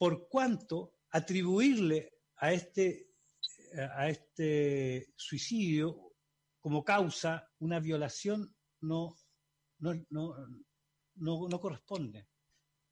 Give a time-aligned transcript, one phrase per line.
[0.00, 3.10] por cuanto atribuirle a este,
[3.94, 6.14] a este suicidio
[6.58, 8.50] como causa una violación
[8.80, 9.14] no,
[9.80, 10.34] no, no,
[11.16, 12.28] no, corresponde.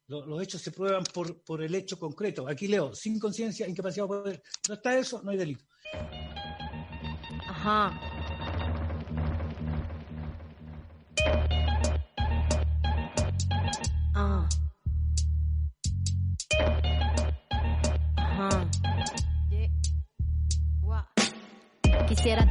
[0.05, 2.47] Los, hechos se prueban por, por el hecho concreto.
[2.47, 4.43] Aquí leo, sin conciencia, incapacidad de poder.
[4.67, 5.65] No está eso, no hay delito.
[7.47, 8.08] Ajá.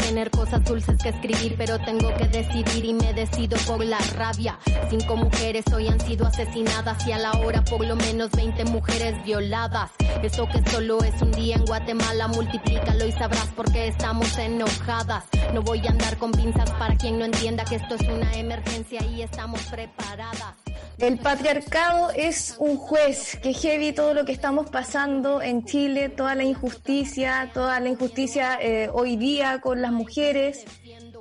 [0.09, 4.59] Tener cosas dulces que escribir, pero tengo que decidir y me decido por la rabia.
[4.89, 9.23] Cinco mujeres hoy han sido asesinadas y a la hora por lo menos 20 mujeres
[9.23, 9.91] violadas.
[10.23, 15.25] Eso que solo es un día en Guatemala, multiplícalo y sabrás por qué estamos enojadas.
[15.52, 19.05] No voy a andar con pinzas para quien no entienda que esto es una emergencia
[19.05, 20.68] y estamos preparadas.
[20.98, 26.34] El patriarcado es un juez que heavy todo lo que estamos pasando en Chile, toda
[26.34, 30.65] la injusticia, toda la injusticia eh, hoy día con las mujeres,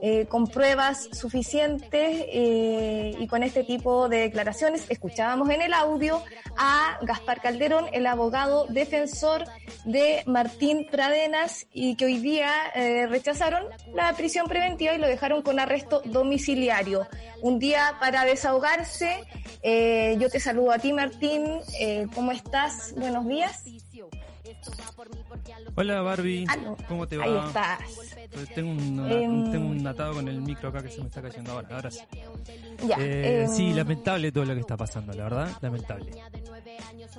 [0.02, 4.86] eh, con pruebas suficientes eh, y con este tipo de declaraciones.
[4.90, 6.22] Escuchábamos en el audio
[6.58, 9.46] a Gaspar Calderón, el abogado defensor
[9.86, 15.42] de Martín Pradenas y que hoy día eh, rechazaron la prisión preventiva y lo dejaron
[15.42, 17.08] con arresto domiciliario.
[17.42, 19.24] Un día para desahogarse.
[19.64, 21.60] yo te saludo a ti, Martín.
[22.16, 22.94] ¿Cómo estás?
[22.98, 23.64] Buenos días.
[25.76, 26.46] Hola Barbie,
[26.88, 27.26] ¿cómo te va?
[27.26, 27.80] Ahí estás.
[28.34, 31.52] Pues tengo, em, tengo un atado con el micro acá que se me está cayendo
[31.52, 32.02] ahora, ahora sí.
[33.00, 36.12] Eh, em, sí, lamentable todo lo que está pasando, la verdad, lamentable.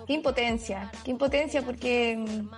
[0.07, 2.49] Qué impotencia, qué impotencia porque em,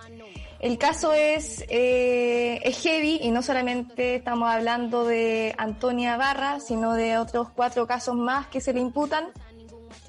[0.61, 6.95] el caso es, eh, es heavy y no solamente estamos hablando de Antonia Barra, sino
[6.95, 9.29] de otros cuatro casos más que se le imputan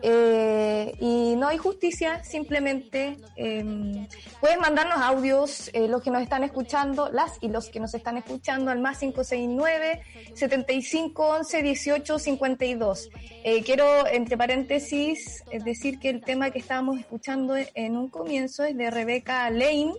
[0.01, 4.07] eh, y no hay justicia, simplemente eh,
[4.39, 8.17] pueden mandarnos audios, eh, los que nos están escuchando, las y los que nos están
[8.17, 10.01] escuchando al más 569
[10.33, 13.09] 7511 18 52.
[13.65, 18.89] quiero, entre paréntesis, decir que el tema que estábamos escuchando en un comienzo es de
[18.89, 19.93] Rebeca Lane,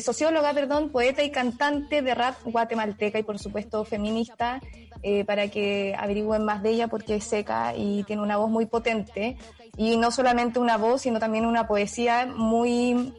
[0.00, 4.60] socióloga, perdón, poeta y cantante de rap guatemalteca y por supuesto feminista
[5.02, 8.66] eh, para que averigüen más de ella porque es seca y tiene una voz muy
[8.66, 9.36] potente.
[9.76, 13.12] Y no solamente una voz, sino también una poesía muy...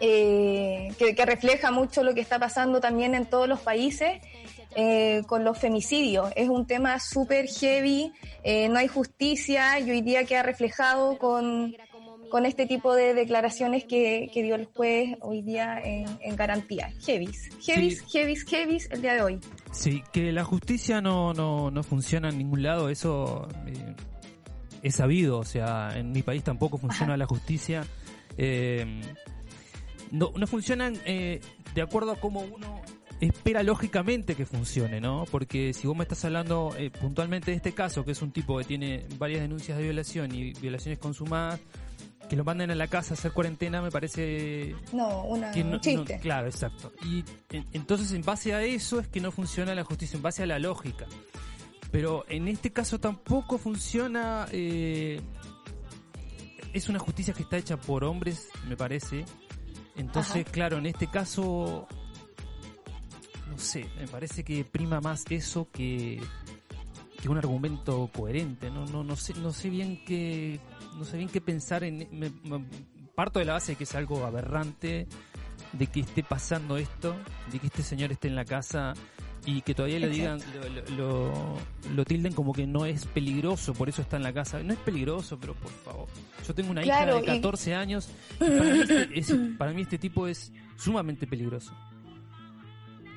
[0.00, 4.20] Eh, que, refleja mucho lo que está pasando también en todos los países
[4.74, 6.30] eh, con los femicidios.
[6.34, 8.12] Es un tema súper heavy,
[8.70, 11.74] no hay justicia y hoy día queda reflejado con
[12.34, 16.92] con este tipo de declaraciones que, dio el juez hoy día en, garantía.
[17.06, 19.40] Heavis, heavis, heavis, heavis el día de hoy.
[19.74, 23.94] Sí, que la justicia no, no, no funciona en ningún lado, eso eh,
[24.82, 27.84] es sabido, o sea, en mi país tampoco funciona la justicia.
[28.38, 29.02] Eh,
[30.12, 31.40] no, no funcionan eh,
[31.74, 32.80] de acuerdo a cómo uno
[33.20, 35.24] espera lógicamente que funcione, ¿no?
[35.30, 38.64] Porque si vos me estás hablando puntualmente de este caso, que es un tipo que
[38.64, 41.60] tiene varias denuncias de violación y violaciones consumadas,
[42.28, 44.74] que lo manden a la casa a hacer cuarentena me parece...
[44.92, 46.18] No, una, un chiste.
[46.20, 46.92] claro, exacto.
[47.04, 47.24] Y
[47.72, 50.58] entonces en base a eso es que no funciona la justicia, en base a la
[50.58, 51.06] lógica.
[51.90, 54.46] Pero en este caso tampoco funciona...
[54.50, 55.20] Eh,
[56.72, 59.24] es una justicia que está hecha por hombres, me parece.
[59.96, 61.86] Entonces, claro, en este caso...
[63.48, 66.20] No sé, me parece que prima más eso que,
[67.20, 68.70] que un argumento coherente.
[68.70, 70.58] No, no, no sé, no sé bien qué
[70.96, 72.08] no sé bien qué pensar en...
[73.14, 75.06] parto de la base de que es algo aberrante
[75.72, 77.16] de que esté pasando esto,
[77.52, 78.94] de que este señor esté en la casa
[79.46, 80.40] y que todavía le digan,
[80.96, 81.58] lo,
[81.94, 84.62] lo, tilden como que no es peligroso, por eso está en la casa.
[84.62, 86.06] No es peligroso, pero por favor.
[86.46, 88.08] Yo tengo una hija de 14 años
[89.12, 91.72] este, para mí, este, tipo es sumamente peligroso.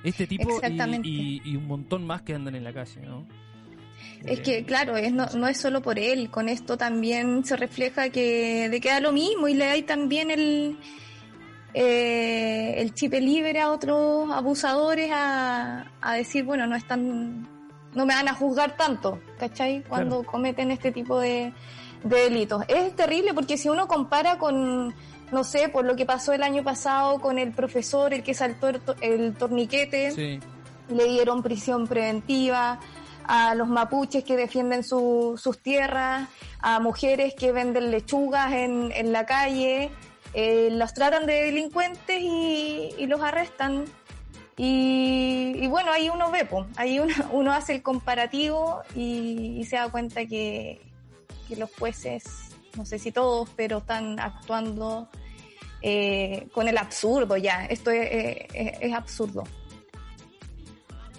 [0.03, 0.59] Este tipo
[1.03, 3.25] y, y, un montón más que andan en la calle, ¿no?
[4.25, 8.09] Es que, claro, es, no, no, es solo por él, con esto también se refleja
[8.09, 10.77] que de que da lo mismo y le hay también el,
[11.73, 17.47] eh, el chip libre a otros abusadores a, a, decir, bueno, no están,
[17.93, 19.83] no me van a juzgar tanto, ¿cachai?
[19.87, 21.53] Cuando cometen este tipo de,
[22.03, 22.63] delitos.
[22.67, 24.93] Es terrible porque si uno compara con,
[25.31, 28.69] no sé, por lo que pasó el año pasado con el profesor, el que saltó
[29.01, 30.39] el, torniquete,
[30.89, 32.79] le dieron prisión preventiva
[33.27, 36.29] a los mapuches que defienden sus tierras,
[36.59, 39.91] a mujeres que venden lechugas en, en la calle,
[40.33, 43.85] eh, los tratan de delincuentes y, los arrestan.
[44.55, 46.99] Y, bueno, ahí uno ve, ahí
[47.31, 50.81] uno, hace el comparativo y, se da cuenta que,
[51.47, 52.47] que los jueces
[52.77, 55.09] no sé si todos, pero están actuando
[55.81, 57.65] eh, con el absurdo ya.
[57.65, 59.43] Esto es, es, es, absurdo.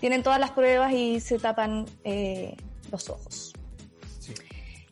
[0.00, 2.56] Tienen todas las pruebas y se tapan eh,
[2.92, 3.52] los ojos.
[4.20, 4.32] Sí,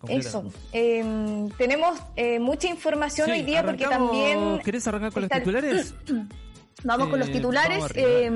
[0.09, 0.45] Eso.
[0.73, 4.59] Eh, tenemos eh, mucha información Sí, hoy día porque también...
[4.65, 5.95] ¿Querés arrancar con los está titulares?
[6.85, 7.79] Vamos con los Eh, titulares.
[7.79, 8.31] vamos eh,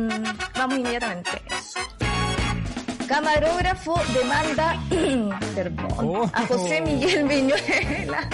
[0.56, 1.30] vamos inmediatamente.
[1.46, 1.78] Eso.
[3.06, 4.80] Camarógrafo demanda
[5.54, 6.30] perdón, Oh.
[6.32, 8.28] a José Miguel Viñuela.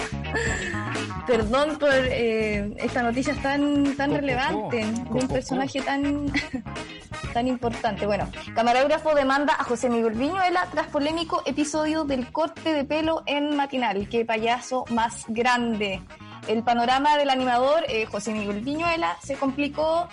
[1.25, 6.31] Perdón por esta noticia tan, tan Co- relevante co- de co- un personaje tan,
[7.33, 8.05] tan importante.
[8.05, 13.55] Bueno, camarógrafo demanda a José Miguel Viñuela tras polémico episodio del corte de pelo en
[13.55, 14.07] matinal.
[14.09, 16.01] Qué payaso más grande.
[16.47, 20.07] El panorama del animador eh, José Miguel Viñuela se complicó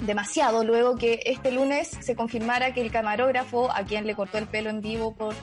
[0.00, 4.46] demasiado luego que este lunes se confirmara que el camarógrafo a quien le cortó el
[4.46, 5.34] pelo en vivo por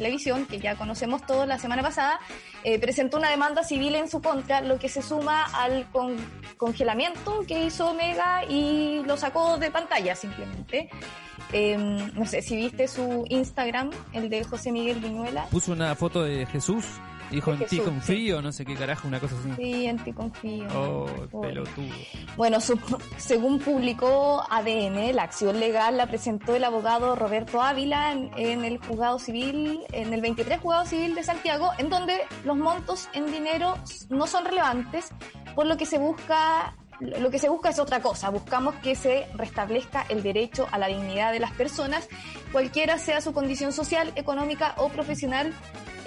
[0.00, 2.20] televisión, que ya conocemos todos la semana pasada,
[2.64, 6.16] eh, presentó una demanda civil en su contra, lo que se suma al con-
[6.58, 10.90] congelamiento que hizo Omega y lo sacó de pantalla simplemente.
[11.52, 11.76] Eh,
[12.14, 15.46] no sé si viste su Instagram, el de José Miguel Viñuela.
[15.46, 16.84] Puso una foto de Jesús.
[17.30, 19.50] Dijo en ti confío, no sé qué carajo, una cosa así.
[19.56, 20.66] Sí, anticonfío.
[20.74, 21.48] Oh, Pobre.
[21.50, 21.88] pelotudo.
[22.36, 22.78] Bueno, su-
[23.16, 28.78] según publicó ADN, la acción legal la presentó el abogado Roberto Ávila en, en el
[28.78, 33.74] juzgado civil, en el 23 juzgado civil de Santiago, en donde los montos en dinero
[34.08, 35.10] no son relevantes,
[35.54, 38.30] por lo que se busca lo que se busca es otra cosa.
[38.30, 42.08] Buscamos que se restablezca el derecho a la dignidad de las personas,
[42.52, 45.52] cualquiera sea su condición social, económica o profesional,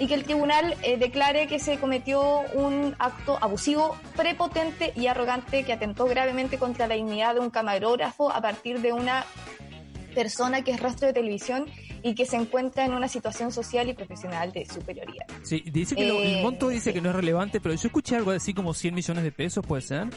[0.00, 5.62] y que el tribunal eh, declare que se cometió un acto abusivo, prepotente y arrogante
[5.62, 9.24] que atentó gravemente contra la dignidad de un camarógrafo a partir de una
[10.14, 11.66] persona que es rostro de televisión
[12.02, 15.26] y que se encuentra en una situación social y profesional de superioridad.
[15.42, 16.94] Sí, dice que lo- el Eh, monto dice sí.
[16.94, 19.82] que no es relevante, pero yo escuché algo así como 100 millones de pesos, ¿puede
[19.82, 20.08] ser?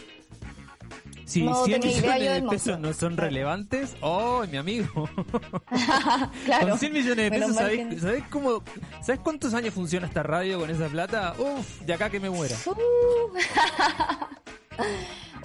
[1.26, 5.10] Si No 100 tenía idea millones de pesos no son relevantes, ¡oh, mi amigo!
[6.46, 6.70] claro.
[6.70, 8.02] Con 100 millones de pesos, mal ¿sabés, que no.
[8.02, 8.64] sabés cómo,
[9.02, 11.36] ¿sabés cuántos años funciona esta radio con esa plata?
[11.38, 12.56] Uf, de acá que me muera.
[12.66, 12.74] Uh.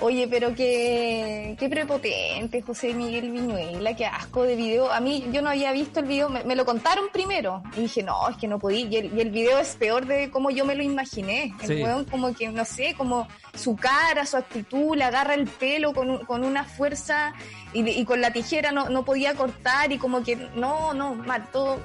[0.01, 4.93] Oye, pero qué, qué prepotente José Miguel Viñuela, qué asco de video.
[4.93, 8.05] A mí yo no había visto el video, me, me lo contaron primero y dije,
[8.05, 8.87] no, es que no podía.
[8.87, 11.53] Y el, y el video es peor de como yo me lo imaginé.
[11.63, 11.83] El Sí.
[11.83, 16.25] weón como que, no sé, como su cara, su actitud, le agarra el pelo con,
[16.27, 17.35] con una fuerza
[17.73, 21.81] y, con la tijera no, no podía cortar y como que, no, no, mal, todo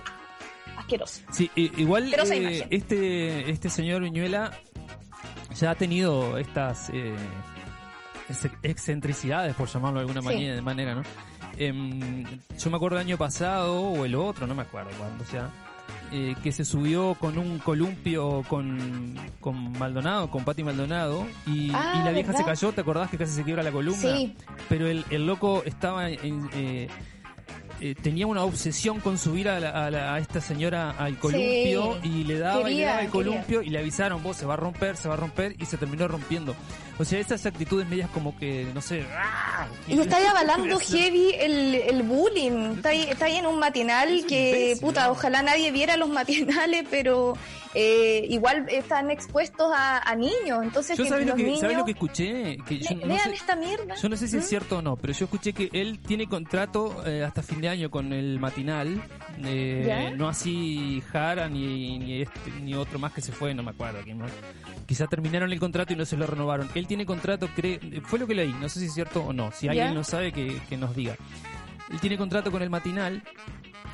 [0.77, 1.21] asqueroso.
[1.31, 4.51] Sí, igual eh, este este señor Viñuela
[5.59, 7.13] ya ha tenido estas eh,
[8.29, 10.61] ex- excentricidades, por llamarlo de alguna Sí.
[10.61, 11.03] manera, ¿no?
[11.57, 12.23] Em,
[12.57, 15.49] yo me acuerdo el año pasado, o el otro, no me acuerdo cuándo, o sea,
[16.11, 21.99] eh, que se subió con un columpio con, con Maldonado, con Pati Maldonado, y, Ah,
[21.99, 24.01] y la vieja se cayó, ¿te acordás que casi se quiebra la columna?
[24.01, 24.35] Sí,
[24.69, 26.87] pero el, el loco estaba en, eh,
[27.83, 31.99] eh, tenía una obsesión con subir a, la- a la- a esta señora al columpio
[32.01, 32.09] Sí.
[32.09, 33.11] y le daba y le daba el quería.
[33.11, 35.77] columpio y le avisaron, vos se va a romper, se va a romper y se
[35.77, 36.55] terminó rompiendo.
[36.99, 39.03] O sea, esas actitudes medias como que, no sé...
[39.17, 39.67] ¡ah!
[39.87, 42.75] Y estáis avalando heavy el, el bullying.
[42.77, 45.11] Estáis estáis en un matinal Es que, imbécil, puta, ¿no?
[45.13, 47.33] ojalá nadie viera los matinales, pero
[47.73, 50.61] eh, igual están expuestos a, a niños.
[50.61, 52.57] Entonces, Yo que sabés lo que, niños ¿sabés lo que escuché?
[52.67, 53.95] Que yo le- no vean sé- esta mierda.
[53.95, 54.47] Yo no sé si es ¿Mm?
[54.47, 57.72] cierto o no, pero yo escuché que él tiene contrato eh, hasta fin de año
[57.89, 59.01] con el matinal.
[59.43, 63.71] eh, no así Jara ni, ni, este, ni otro más que se fue, no me
[63.71, 64.31] acuerdo quién más.
[64.85, 66.69] Quizá terminaron el contrato y no se lo renovaron.
[66.75, 69.51] Él tiene contrato, cree, fue lo que leí, no sé si es cierto o no.
[69.51, 69.93] Si alguien ¿Ya?
[69.93, 71.15] no sabe, que, que nos diga.
[71.91, 73.21] Él tiene contrato con el matinal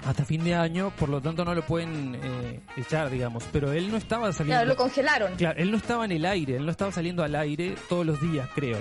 [0.05, 3.43] hasta fin de año, por lo tanto no lo pueden eh, echar, digamos.
[3.51, 4.61] Pero él no estaba saliendo.
[4.61, 5.35] Claro, lo congelaron.
[5.35, 8.21] Claro, él no estaba en el aire, él no estaba saliendo al aire todos los
[8.21, 8.77] días, creo.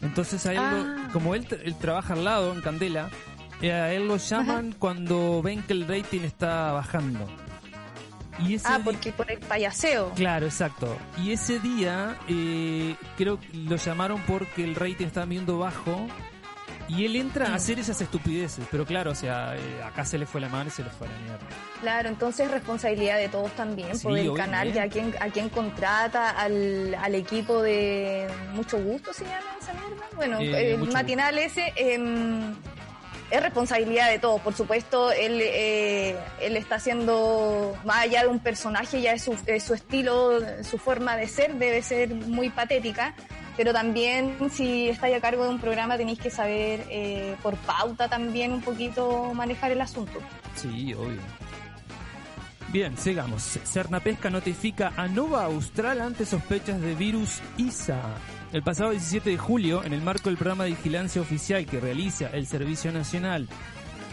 [0.00, 1.08] Entonces a él, lo- Ah.
[1.12, 3.08] como él, él trabaja al lado en Candela,
[3.70, 7.26] a él lo llaman cuando ven que el rating está bajando.
[8.38, 10.10] Y ese Ah, porque por el payaseo.
[10.14, 10.96] Claro, exacto.
[11.22, 16.06] Y ese día eh, creo que lo llamaron porque el rating estaba viendo bajo
[16.88, 17.52] y él entra Mm.
[17.52, 18.64] a hacer esas estupideces.
[18.70, 21.06] Pero claro, o sea, eh, acá se le fue la mano y se le fue
[21.08, 21.46] la mierda.
[21.82, 25.48] Claro, entonces responsabilidad de todos también, Sí, por el canal, ya a quien, a quien
[25.50, 30.06] contrata, al, al equipo de Mucho Gusto, ¿se llama esa mierda?
[30.16, 32.54] Bueno, Eh, el matinal ese em,
[33.32, 38.40] es responsabilidad de todos, por supuesto, él, eh, él está haciendo, más allá de un
[38.40, 43.14] personaje, ya es su, su estilo, su forma de ser debe ser muy patética,
[43.56, 48.06] pero también si estáis a cargo de un programa tenéis que saber eh, por pauta
[48.06, 50.18] también un poquito manejar el asunto.
[50.54, 51.20] Sí, obvio.
[52.68, 53.58] Bien, sigamos.
[53.64, 57.98] Cernapesca notifica a Nova Austral ante sospechas de virus ISA.
[58.52, 62.28] El pasado 17 de julio, en el marco del programa de vigilancia oficial que realiza
[62.34, 63.48] el Servicio Nacional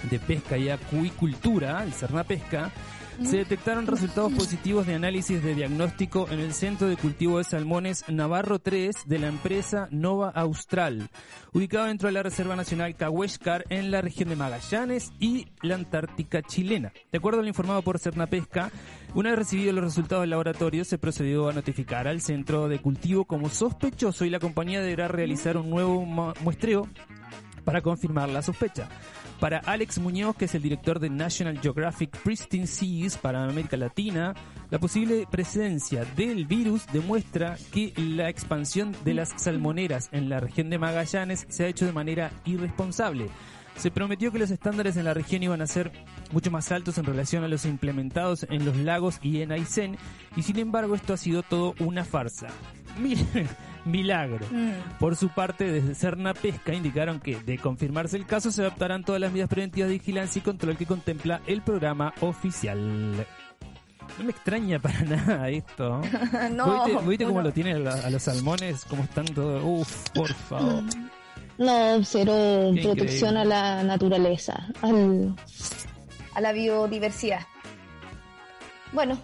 [0.10, 2.72] de Pesca y Acuicultura, el Cernapesca,
[3.24, 8.04] se detectaron resultados positivos de análisis de diagnóstico en el Centro de Cultivo de Salmones
[8.08, 11.10] Navarro 3 de la empresa Nova Austral,
[11.54, 16.42] ubicado dentro de la Reserva Nacional Cahuéscar en la región de Magallanes y la Antártica
[16.42, 16.94] chilena.
[17.12, 18.72] De acuerdo a lo informado por Cernapesca,
[19.14, 23.26] una vez recibidos los resultados del laboratorio, se procedió a notificar al Centro de Cultivo
[23.26, 26.88] como sospechoso y la compañía deberá realizar un nuevo muestreo
[27.64, 28.90] para confirmar la sospecha.
[29.40, 34.36] Para Alex Muñoz, que es el director de National Geographic Pristine Seas para América Latina,
[34.70, 40.70] la posible presencia del virus demuestra que la expansión de las salmoneras en la región
[40.70, 43.30] de Magallanes se ha hecho de manera irresponsable.
[43.78, 45.94] Se prometió que los estándares en la región iban a ser
[46.34, 49.98] mucho más altos en relación a los implementados en los lagos y en Aysén,
[50.36, 52.48] y sin embargo esto ha sido todo una farsa.
[53.00, 53.48] Miren,
[53.86, 54.46] milagro.
[54.52, 54.98] Mm.
[55.00, 59.22] Por su parte, desde Cerna Pesca indicaron que, de confirmarse el caso, se adoptarán todas
[59.22, 63.26] las medidas preventivas de vigilancia y control que contempla el programa oficial.
[64.18, 66.02] No me extraña para nada esto.
[66.52, 68.86] No, ¿Viste, viste cómo lo tienen a, a los salmones?
[68.86, 69.62] ¿Cómo están todos?
[69.64, 70.84] Uf, por favor.
[71.58, 73.54] No, cero Qué protección increíble.
[73.56, 74.68] a la naturaleza.
[74.82, 75.36] Al...
[76.34, 77.42] a la biodiversidad.
[78.94, 79.20] Bueno,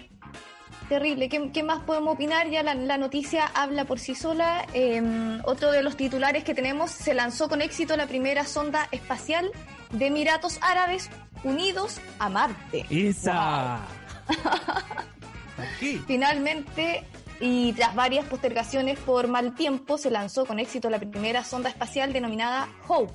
[0.88, 1.30] terrible.
[1.30, 2.50] ¿Qué, qué más podemos opinar?
[2.50, 4.66] Ya la, la noticia habla por sí sola.
[4.74, 9.52] Eh, otro de los titulares que tenemos, se lanzó con éxito la primera sonda espacial
[9.92, 11.10] de Emiratos Árabes
[11.44, 12.86] Unidos a Marte.
[12.90, 13.80] ¡Esa!
[15.58, 16.02] Aquí.
[16.08, 17.04] Finalmente,
[17.40, 22.14] y tras varias postergaciones por mal tiempo, se lanzó con éxito la primera sonda espacial
[22.14, 23.14] denominada Hope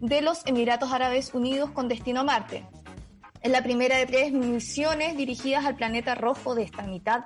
[0.00, 2.64] de los Emiratos Árabes Unidos con destino a Marte.
[3.42, 7.24] Es la primera de tres misiones dirigidas al planeta rojo de esta mitad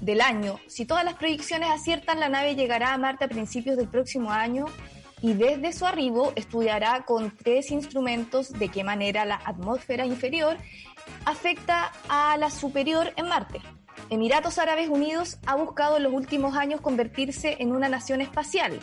[0.00, 0.58] del año.
[0.66, 4.66] Si todas las predicciones aciertan, la nave llegará a Marte a principios del próximo año
[5.22, 10.56] y desde su arribo estudiará con tres instrumentos de qué manera la atmósfera inferior
[11.26, 13.60] afecta a la superior en Marte.
[14.08, 18.80] Emiratos Árabes Unidos ha buscado en los últimos años convertirse en una nación espacial.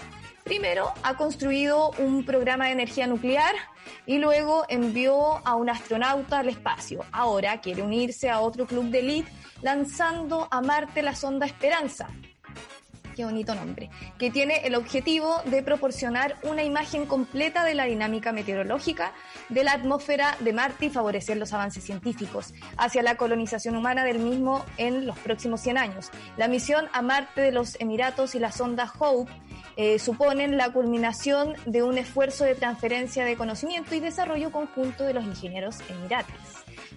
[0.47, 3.53] Primero ha construido un programa de energía nuclear
[4.05, 7.03] y luego envió a un astronauta al espacio.
[7.11, 9.29] Ahora quiere unirse a otro club de élite
[9.61, 12.07] lanzando a Marte la sonda Esperanza,
[13.17, 18.31] qué bonito nombre, que tiene el objetivo de proporcionar una imagen completa de la dinámica
[18.31, 19.11] meteorológica
[19.49, 24.19] de la atmósfera de Marte y favorecer los avances científicos hacia la colonización humana del
[24.19, 26.11] mismo en los próximos 100 años.
[26.37, 29.31] La misión a Marte de los Emiratos y la sonda Hope
[29.77, 35.15] eh, suponen la culminación de un esfuerzo de transferencia de conocimiento y desarrollo conjunto de
[35.15, 36.35] los ingenieros emiratis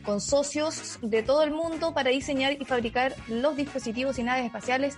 [0.04, 4.96] con socios de todo el mundo para diseñar y fabricar los dispositivos y naves espaciales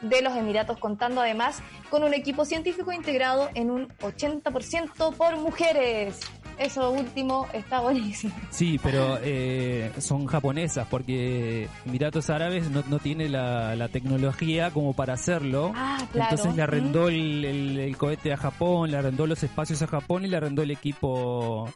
[0.00, 1.60] de los Emiratos, contando además
[1.90, 6.20] con un equipo científico integrado en un 80% por mujeres.
[6.56, 8.32] Eso último está buenísimo.
[8.50, 14.92] Sí, pero eh, son japonesas porque Emiratos Árabes no, no tiene la, la tecnología como
[14.94, 15.72] para hacerlo.
[15.74, 16.30] Ah, claro.
[16.30, 20.24] Entonces le arrendó el, el- el cohete a Japón, le arrendó los espacios a Japón
[20.24, 21.68] y le arrendó el equipo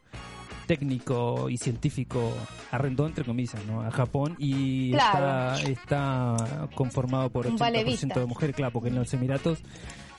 [0.68, 2.32] técnico y científico,
[2.70, 3.80] arrendó entre comillas, ¿no?
[3.82, 5.56] A Japón y Claro.
[5.68, 8.20] está, está conformado por Un 80% valevista.
[8.20, 9.58] de mujeres, claro, porque en los Emiratos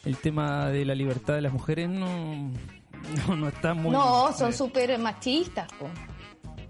[0.04, 2.52] el tema de la libertad de las mujeres no,
[3.28, 3.92] no, no está muy...
[3.92, 5.72] no, son súper machistas.
[5.80, 5.88] po.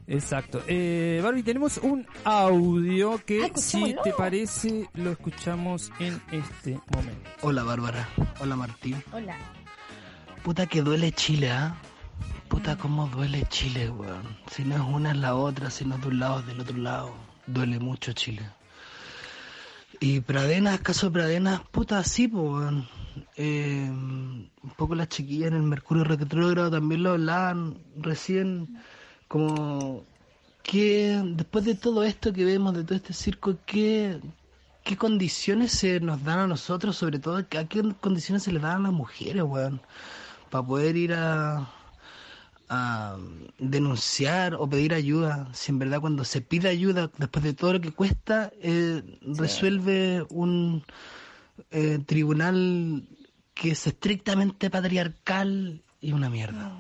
[0.08, 0.62] Exacto.
[0.68, 4.02] Eh, Barbie, tenemos un audio Ah, que, si escuchémoslo.
[4.02, 7.30] te parece, lo escuchamos en este momento.
[7.44, 8.10] Hola Bárbara,
[8.42, 9.02] hola Martín.
[9.14, 9.38] Hola.
[10.44, 11.76] Puta que duele Chile, ¿ah?
[12.50, 14.38] Puta cómo duele Chile, weón.
[14.52, 16.60] Si no es una es la otra, si no es de un lado es del
[16.60, 17.14] otro lado.
[17.46, 18.42] Duele mucho Chile.
[20.00, 22.88] Y Pradenas, caso de Pradenas, puta sí, pues, weón.
[23.36, 28.82] Eh, un poco las chiquillas en el Mercurio retrógrado también lo hablaban recién,
[29.28, 30.04] como
[30.64, 34.20] que después de todo esto que vemos, de todo este circo, ¿qué,
[34.84, 38.78] qué condiciones se nos dan a nosotros, sobre todo, a qué condiciones se les dan
[38.78, 39.82] a las mujeres, weón,
[40.50, 41.70] para poder ir a,
[42.70, 43.18] a
[43.58, 47.82] denunciar o pedir ayuda, si en verdad cuando se pide ayuda, después de todo lo
[47.82, 50.84] que cuesta, eh, resuelve un
[51.72, 53.08] eh, tribunal
[53.54, 56.72] que es estrictamente patriarcal y una mierda.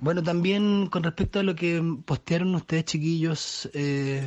[0.00, 4.22] Bueno, también con respecto a lo que postearon ustedes, chiquillos, eh,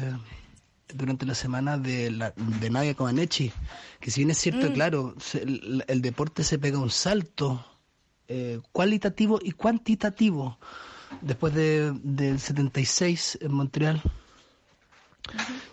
[0.94, 3.52] durante la semana de, la, de Nadia Comaneci,
[4.00, 7.64] que si bien es cierto, claro, se- el, el deporte se pega un salto
[8.28, 10.58] eh, cualitativo y cuantitativo
[11.22, 14.02] después de, del 76 en Montreal.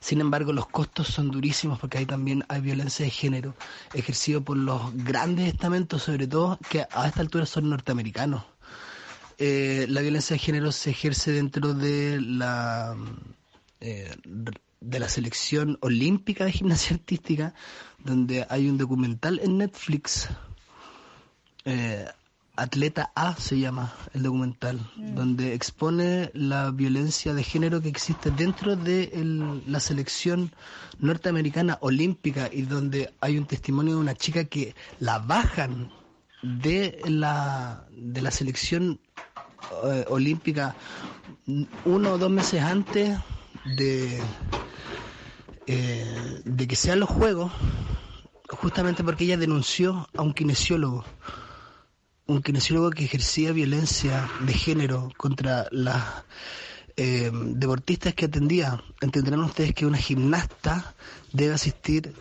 [0.00, 3.54] Sin embargo, los costos son durísimos porque ahí también hay violencia de género
[3.92, 8.44] ejercido por los grandes estamentos, sobre todo que a esta altura son norteamericanos.
[9.38, 12.96] Eh, la violencia de género se ejerce dentro de la
[13.80, 14.14] eh,
[14.84, 17.54] de la selección olímpica de gimnasia artística,
[17.98, 20.28] donde hay un documental en Netflix.
[21.64, 22.06] Eh,
[22.56, 25.14] Atleta A se llama el documental, Mm.
[25.14, 30.52] donde expone la violencia de género que existe dentro de el- la selección
[31.00, 35.90] norteamericana olímpica y donde hay un testimonio de una chica que la bajan
[36.42, 39.00] de la, de la selección
[39.84, 40.76] eh, olímpica
[41.84, 43.18] uno o dos meses antes
[43.76, 44.20] de,
[45.66, 47.50] eh, de que sean los Juegos,
[48.48, 51.04] justamente porque ella denunció a un kinesiólogo
[52.26, 56.24] un kinesiólogo que ejercía violencia de género contra las
[56.96, 58.82] eh, deportistas que atendía.
[59.00, 60.94] Entenderán ustedes que una gimnasta
[61.32, 62.14] debe asistir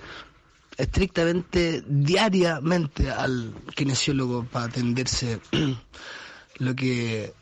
[0.78, 5.40] estrictamente diariamente al kinesiólogo para atenderse
[6.58, 7.34] lo que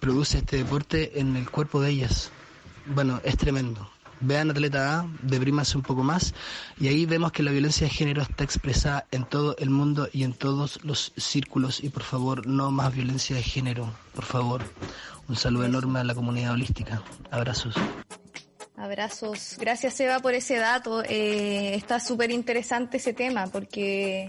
[0.00, 2.30] produce este deporte en el cuerpo de ellas.
[2.86, 3.90] Bueno, es tremendo.
[4.20, 6.34] Vean Atleta A, deprímanse un poco más
[6.78, 10.24] y ahí vemos que la violencia de género está expresada en todo el mundo y
[10.24, 14.62] en todos los círculos y por favor no más violencia de género, por favor.
[15.28, 17.02] Un saludo enorme a la comunidad holística.
[17.30, 17.74] Abrazos.
[18.76, 19.56] Abrazos.
[19.58, 21.02] Gracias, Eva, por ese dato.
[21.02, 24.26] Eh, está súper interesante ese tema porque,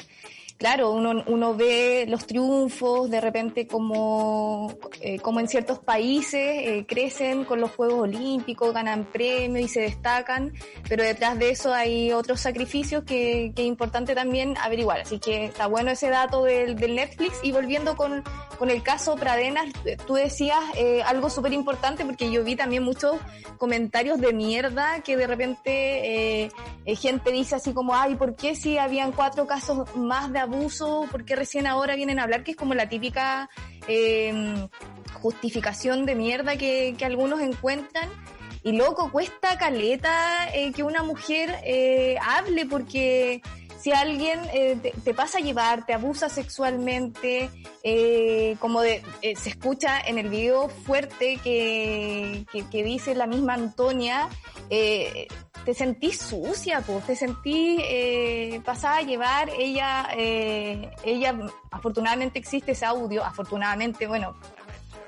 [0.57, 6.85] claro, uno, uno ve los triunfos, de repente como, eh, como en ciertos países eh,
[6.87, 10.53] crecen con los Juegos Olímpicos, ganan premios y se destacan,
[10.89, 15.01] pero detrás de eso hay otros sacrificios que, que es importante también averiguar.
[15.01, 17.39] Así que está bueno ese dato del, del Netflix.
[17.43, 18.23] Y volviendo con,
[18.57, 19.67] con el caso Pradenas,
[20.05, 23.17] tú decías eh, algo súper importante porque yo vi también muchos
[23.57, 26.51] comentarios de mierda que de repente eh,
[26.85, 31.07] eh, gente dice así como, ay, ¿por qué si habían cuatro casos más de abuso?
[31.11, 32.43] ¿Por qué recién ahora vienen a hablar?
[32.43, 33.49] Que es como la típica
[33.87, 34.67] eh,
[35.21, 38.09] justificación de mierda que, que algunos encuentran.
[38.63, 41.55] Y loco, cuesta caleta eh, que una mujer
[42.21, 43.41] hable porque
[43.79, 47.49] si alguien eh, te, pasa a llevar, te abusa sexualmente,
[47.83, 53.53] eh, como de, eh, se escucha en el video fuerte que, que, dice la misma
[53.53, 54.29] Antonia,
[54.69, 55.27] eh,
[55.63, 57.81] te sentís sucia, pues, te sentís
[58.63, 61.37] pasada a llevar, ella, ella,
[61.71, 64.35] afortunadamente existe ese audio, afortunadamente, bueno,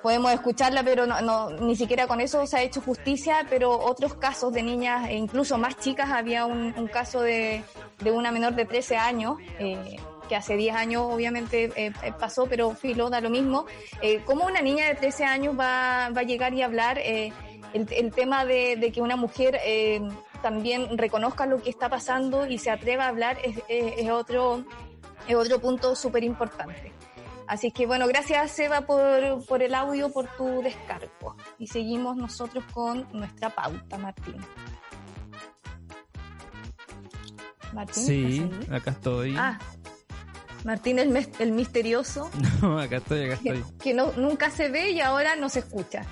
[0.01, 4.13] podemos escucharla, pero no, no, ni siquiera con eso se ha hecho justicia, pero otros
[4.15, 7.63] casos de niñas, e incluso más chicas, había un, un caso de,
[7.99, 12.45] de una menor de 13 años, eh, que hace 10 años obviamente eh, eh, pasó,
[12.45, 13.65] pero filo, da lo mismo.
[14.01, 17.33] Eh, ¿Cómo una niña de 13 años va, va a llegar y hablar el,
[18.15, 19.59] tema de, de que una mujer
[20.41, 24.63] también reconozca lo que está pasando y se atreva a hablar es, es- es otro,
[25.27, 26.93] es otro punto súper importante.
[27.49, 31.35] Así que bueno, gracias Seba por, por el audio, por tu descargo.
[31.57, 34.35] Y seguimos nosotros con nuestra pauta, Martín.
[37.73, 38.03] Martín.
[38.03, 39.35] Sí, acá estoy.
[39.35, 39.57] Ah,
[40.63, 42.29] Martín el, el misterioso,
[42.61, 43.73] No, acá estoy, acá que, estoy.
[43.79, 46.05] que no, nunca se ve y ahora no se escucha.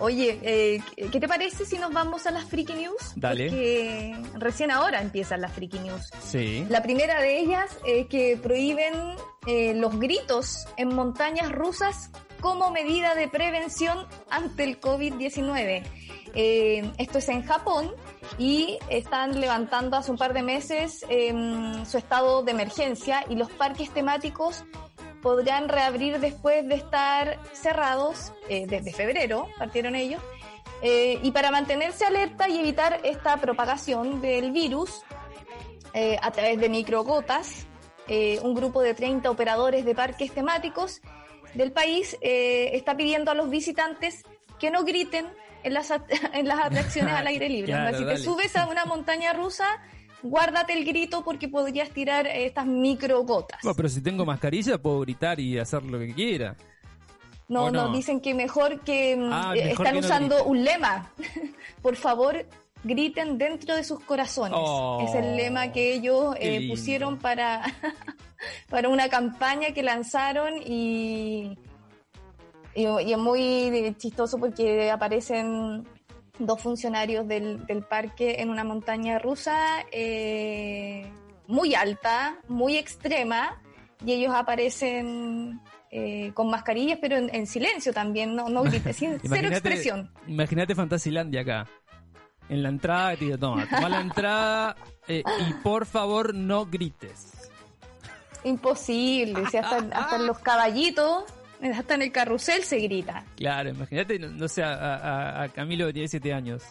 [0.00, 0.80] Oye, eh,
[1.10, 3.12] ¿qué te parece si nos vamos a las Freaky News?
[3.16, 3.48] Dale.
[3.48, 6.10] Porque recién ahora empiezan las Freaky News.
[6.22, 6.66] Sí.
[6.68, 8.94] La primera de ellas es que prohíben
[9.46, 15.82] eh, los gritos en montañas rusas como medida de prevención ante el COVID-19.
[16.34, 17.92] Eh, esto es en Japón
[18.38, 23.50] y están levantando hace un par de meses em, su estado de emergencia y los
[23.50, 24.64] parques temáticos
[25.24, 30.22] podrán reabrir después de estar cerrados eh, desde febrero, partieron ellos.
[30.82, 35.02] Eh, y para mantenerse alerta y evitar esta propagación del virus,
[35.94, 37.66] eh, a través de microgotas,
[38.08, 41.00] eh, un grupo de 30 operadores de parques temáticos
[41.54, 44.24] del país eh, está pidiendo a los visitantes
[44.58, 45.26] que no griten
[45.62, 45.90] en las,
[46.32, 47.72] en las atracciones al aire libre.
[47.72, 48.18] Claro, te dale.
[48.18, 49.66] subes a una montaña rusa,
[50.24, 53.60] guárdate el grito porque podrías tirar eh, estas microgotas.
[53.62, 56.56] Bueno, pero si tengo mascarilla puedo gritar y hacer lo que quiera.
[57.46, 57.92] No, ¿O no, no?
[57.92, 60.50] dicen que mejor que mm, Ah, eh, mejor están que no usando griten.
[60.50, 61.12] un lema.
[61.82, 62.46] Por favor,
[62.82, 64.58] griten dentro de sus corazones.
[64.60, 67.62] Oh, es el lema que ellos eh, pusieron para,
[68.70, 71.58] para una campaña que lanzaron y,
[72.74, 75.86] y, y es muy chistoso porque aparecen
[76.38, 81.10] dos funcionarios del, del parque en una montaña rusa eh,
[81.46, 83.60] muy alta, muy extrema,
[84.04, 89.18] y ellos aparecen eh, con mascarillas, pero en, en silencio también, no, no grites, sin
[89.28, 90.10] cero expresión.
[90.26, 91.66] Imagínate Fantasilandia acá.
[92.48, 94.76] En la entrada, te digo, toma, toma la entrada
[95.08, 97.50] eh, y por favor no grites.
[98.44, 101.24] Imposible, si hasta, hasta los caballitos,
[101.74, 103.24] hasta en el carrusel se grita.
[103.36, 106.62] Claro, imagínate, no, no sé, a, a- a Camilo que tiene 7 años.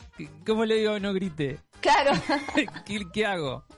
[0.46, 1.60] ¿Cómo le digo no grite?
[1.80, 2.12] Claro,
[2.86, 3.64] ¿Qué, qué hago?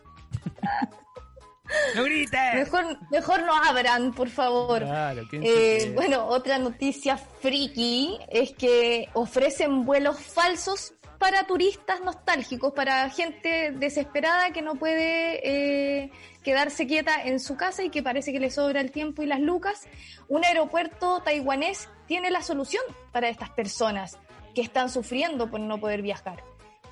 [1.95, 2.53] ¡No grites!
[2.55, 4.83] mejor, mejor no abran, por favor.
[4.83, 12.01] Claro, ¿quién se Eh, bueno, otra noticia friki es que ofrecen vuelos falsos para turistas
[12.01, 16.11] nostálgicos, para gente desesperada que no puede eh,
[16.43, 19.39] quedarse quieta en su casa y que parece que le sobra el tiempo y las
[19.39, 19.87] lucas.
[20.27, 24.17] Un aeropuerto taiwanés tiene la solución para estas personas
[24.53, 26.43] que están sufriendo por no poder viajar.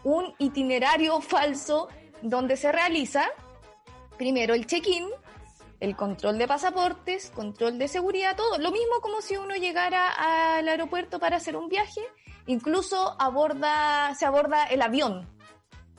[0.03, 1.88] Un itinerario falso
[2.21, 3.29] donde se realiza
[4.17, 5.07] primero el check-in,
[5.79, 8.57] el control de pasaportes, control de seguridad, todo.
[8.57, 12.01] Lo mismo como si uno llegara al aeropuerto para hacer un viaje,
[12.47, 15.27] incluso aborda, se aborda el avión.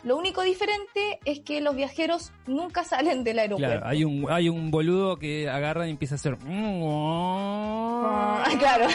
[0.03, 3.73] Lo único diferente es que los viajeros nunca salen del aeropuerto.
[3.81, 6.37] Claro, hay un, hay un boludo que agarra y empieza a hacer.
[6.47, 8.87] Ah, claro.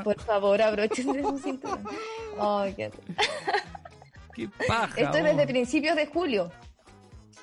[0.04, 1.82] Por favor, abróchense su cinturón.
[2.38, 2.90] Ay, qué
[4.34, 4.92] ¡Qué paja!
[5.00, 6.50] Esto es desde principios de julio.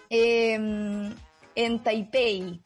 [0.09, 0.53] eh,
[1.55, 2.61] en Taipei.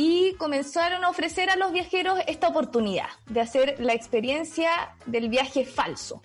[0.00, 4.70] Y comenzaron a ofrecer a los viajeros esta oportunidad de hacer la experiencia
[5.06, 6.22] del viaje falso.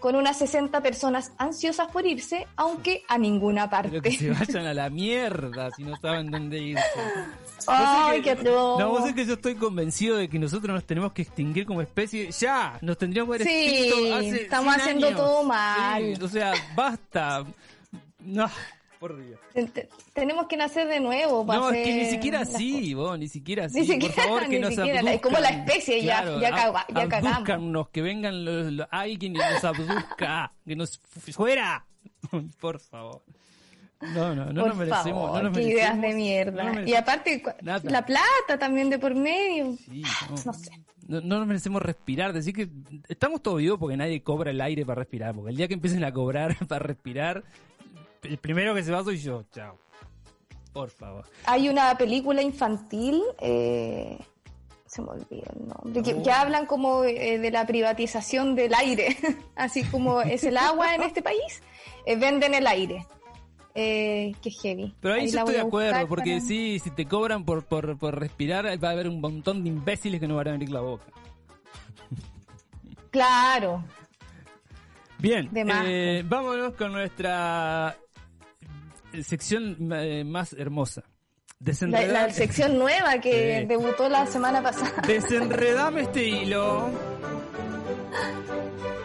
[0.00, 4.18] Con unas 60 personas ansiosas por irse, aunque a ninguna Pero que parte.
[4.18, 6.84] se vayan a la mierda si no saben dónde irse.
[7.66, 8.78] Ay, qué atroz.
[8.78, 11.80] No, vos sabés que yo estoy convencido de que nosotros nos tenemos que extinguir como
[11.80, 12.30] especie.
[12.32, 15.18] Ya, nos tendríamos que haber Sí, extinto hace estamos 100 haciendo años.
[15.20, 16.02] todo mal.
[16.16, 17.44] Sí, o sea, basta.
[18.20, 18.50] No,
[18.98, 19.38] por Dios.
[19.52, 21.44] Te- te- Tenemos que nacer de nuevo.
[21.46, 23.80] para No, es que ni siquiera así, vos, ni siquiera así.
[23.80, 24.98] Ni por siquiera, favor, que ni nos siquiera.
[25.00, 25.14] abduzcan.
[25.14, 27.32] Es como la especie, ya- ya ya ab- cagamos.
[27.32, 30.98] abdúzcannos, que vengan los, los- alguien y nos abduzca, que nos
[31.32, 31.84] fuera.
[32.60, 33.22] por favor.
[34.00, 35.04] No, no, no por nos merecemos.
[35.26, 36.72] favor, no nos qué ideas de mierda.
[36.72, 37.80] no y aparte, nada.
[37.90, 39.74] la plata también de por medio.
[39.90, 40.36] Sí, no.
[40.44, 40.70] No sé.
[41.08, 42.68] No, no nos merecemos respirar, decir que
[43.08, 46.04] estamos todos vivos porque nadie cobra el aire para respirar, porque el día que empiecen
[46.04, 47.44] a cobrar para respirar,
[48.26, 49.76] el primero que se va soy yo, chao.
[50.72, 51.24] Por favor.
[51.46, 54.18] Hay una película infantil, eh,
[54.86, 59.16] se me olvida el nombre, que, que hablan como eh, de la privatización del aire,
[59.56, 61.62] así como es el agua en este país,
[62.04, 63.06] eh, venden el aire.
[63.78, 64.94] Eh, qué heavy.
[65.00, 67.98] Pero ahí, yo la estoy de acuerdo, porque para- sí, si te cobran por, por,
[67.98, 70.80] por respirar, va a haber un montón de imbéciles que no van a abrir la
[70.80, 71.04] boca.
[73.10, 73.84] Claro.
[75.18, 77.96] Bien, eh, vámonos con nuestra
[79.24, 81.02] sección eh, más hermosa.
[81.06, 81.12] La,
[81.60, 83.66] Desenredame, la sección nueva que Sí.
[83.66, 85.02] debutó la semana pasada.
[85.06, 86.90] desenredame este hilo.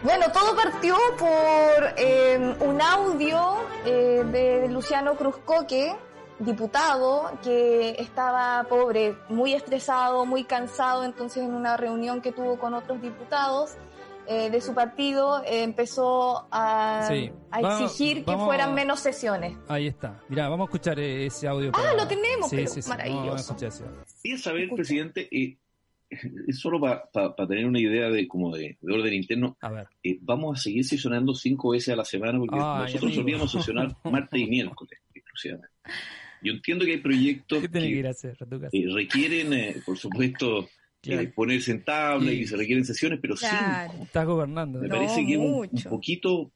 [0.03, 5.95] Bueno, todo partió por eh, un audio eh, de Luciano Cruzcoque,
[6.39, 12.73] diputado, que estaba pobre, muy estresado, muy cansado, entonces en una reunión que tuvo con
[12.73, 13.75] otros diputados
[14.31, 17.31] eh, de su partido eh, empezó a, Sí.
[17.51, 19.57] a Vamos- exigir que vamos- fueran menos sesiones.
[19.67, 20.21] Ahí está.
[20.29, 21.69] Mirá, vamos a escuchar eh, ese audio.
[21.73, 22.89] Ah, para- lo tenemos, sí, pero sí, sí.
[22.89, 23.55] maravilloso.
[23.55, 24.75] Quería saber, Escucha.
[24.75, 25.57] presidente, eh,
[26.47, 29.87] es solo para tener una idea de como de, de orden interno, A ver.
[30.03, 33.95] eh, vamos a seguir sesionando cinco veces a la semana porque Ay, nosotros solíamos sesionar
[34.03, 35.69] martes y miércoles exclusivamente.
[36.43, 38.37] Yo entiendo que hay proyectos ¿Qué tenés que que hacer
[38.71, 40.67] eh, requieren, eh, por supuesto,
[41.01, 41.21] Claro.
[41.21, 43.91] eh, ponerse en tabla y se requieren sesiones, pero Claro.
[43.91, 44.03] cinco.
[44.05, 44.79] Estás gobernando.
[44.79, 44.87] Me.
[44.87, 46.51] No, parece que es un, poquito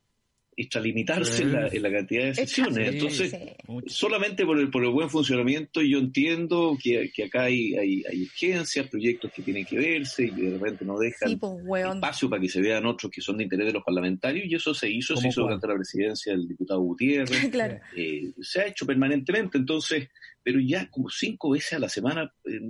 [0.58, 2.75] extralimitarse en la, en la cantidad de sesiones.
[2.89, 2.95] Sí.
[2.95, 3.73] Entonces, Sí.
[3.88, 8.21] Solamente por el, por el buen funcionamiento yo entiendo que, que acá hay, hay, hay
[8.21, 12.29] urgencias, proyectos que tienen que verse y que de repente no dejan Sí, pues, espacio
[12.29, 14.89] para que se vean otros que son de interés de los parlamentarios y eso se
[14.89, 15.47] hizo, se ¿Cómo hizo cuál?
[15.60, 17.79] durante la presidencia del diputado Gutiérrez, Claro.
[17.97, 20.08] eh, se ha hecho permanentemente, entonces,
[20.41, 22.62] pero ya como cinco veces a la semana, eh,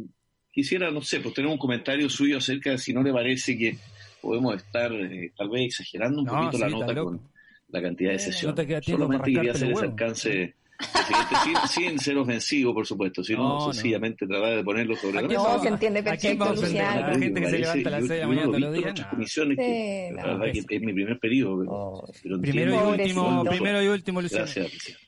[0.56, 3.78] quisiera, no sé, pues tener un comentario suyo acerca de si no le parece que
[4.22, 7.22] podemos estar eh, tal vez exagerando un No, poquito sí, la nota con
[7.70, 8.56] la cantidad de No sesiones.
[8.56, 10.54] te queda tiempo para Solamente quería hacer ese alcance
[11.44, 13.74] sin, sin ser ofensivo, por supuesto, sino No, no.
[13.74, 15.34] sencillamente tratar de ponerlo sobre la mesa.
[15.42, 16.62] No, se entiende ¿A quién perfecto?
[16.62, 17.08] Luciano.
[17.08, 19.00] La gente que se levanta a las yo- 6 de la mañana todos los días.
[19.02, 19.10] no.
[19.10, 20.38] comisiones, que la no.
[20.40, 21.60] verdad que es mi primer periodo.
[21.60, 22.10] pero- Oh.
[22.24, 24.44] pero Primero y último, primero y último, Luciano.
[24.46, 25.06] Gracias, presidente.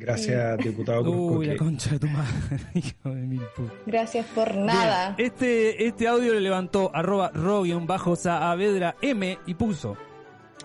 [0.00, 3.76] Gracias, diputado Uy, la concha de tu madre, hijo de mil putas.
[3.84, 5.14] Gracias por nada.
[5.14, 7.64] Bien, Este, este audio lo levantó arroba ro
[8.16, 9.98] Saavedra M y puso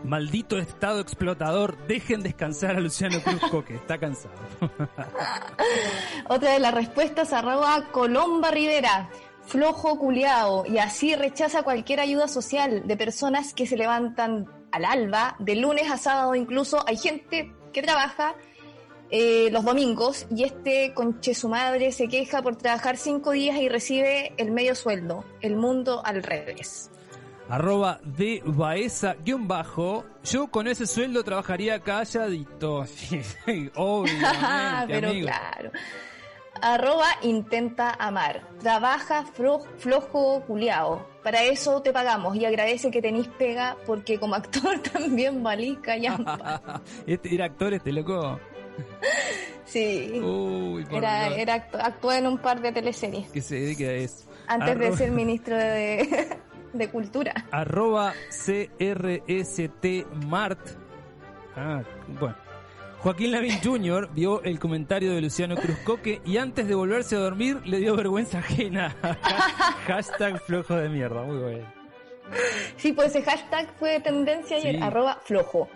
[0.05, 4.35] Maldito estado explotador, dejen descansar a Luciano Cruz que está cansado.
[6.29, 9.09] Otra de las respuestas arroba Colomba Rivera.
[9.45, 15.35] flojo culiao y así rechaza cualquier ayuda social de personas que se levantan al alba,
[15.39, 16.83] de lunes a sábado incluso.
[16.87, 18.35] Hay gente que trabaja
[19.11, 23.69] eh, los domingos y este conche su madre se queja por trabajar cinco días y
[23.69, 25.23] recibe el medio sueldo.
[25.41, 26.89] El mundo al revés.
[27.47, 30.03] Arroba de Baeza guion bajo.
[30.23, 32.85] Yo con ese sueldo trabajaría calladito.
[33.75, 34.25] Obviamente,
[34.87, 35.27] Pero amigo.
[35.27, 35.71] claro.
[36.61, 38.47] Arroba intenta amar.
[38.61, 41.05] Trabaja flo- flojo culiao.
[41.21, 46.81] Para eso te pagamos y agradece que tenís pega porque como actor también valís callampa.
[47.05, 48.39] este era actor este loco.
[49.65, 50.21] Sí.
[50.23, 51.37] Uy, Era, Dios.
[51.39, 54.29] era actu- actuó en un par de teleseries Que se dedique a eso.
[54.47, 56.37] antes de ser ministro de,
[56.73, 57.33] de Cultura.
[57.51, 60.59] Arroba CRST Mart.
[61.55, 61.83] Ah,
[62.19, 62.35] bueno.
[62.99, 64.09] Joaquín Lavín Jr.
[64.13, 68.39] vio el comentario de Luciano Cruzcoque y antes de volverse a dormir le dio vergüenza
[68.39, 68.95] ajena.
[69.87, 71.21] Hashtag flojo de mierda.
[71.21, 71.65] Muy bueno.
[72.77, 74.81] Sí, pues ese hashtag fue tendencia ayer, Sí.
[74.81, 75.69] arroba flojo.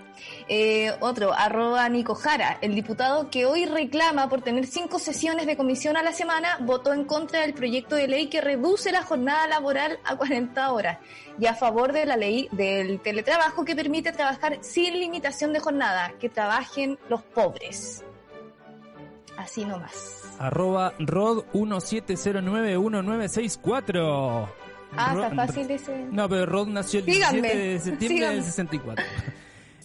[0.47, 5.57] Eh, otro, arroba Nico Jara, el diputado que hoy reclama por tener cinco sesiones de
[5.57, 9.47] comisión a la semana, votó en contra del proyecto de ley que reduce la jornada
[9.47, 10.97] laboral a 40 horas
[11.39, 16.13] y a favor de la ley del teletrabajo que permite trabajar sin limitación de jornada,
[16.19, 18.03] que trabajen los pobres.
[19.37, 20.23] Así nomás.
[20.39, 24.49] Arroba Rod 17091964.
[24.97, 26.05] Ah, Rod- está fácil ese.
[26.11, 28.35] No, pero Rod nació el Síganme, 17 de septiembre síganme.
[28.35, 29.05] del 64.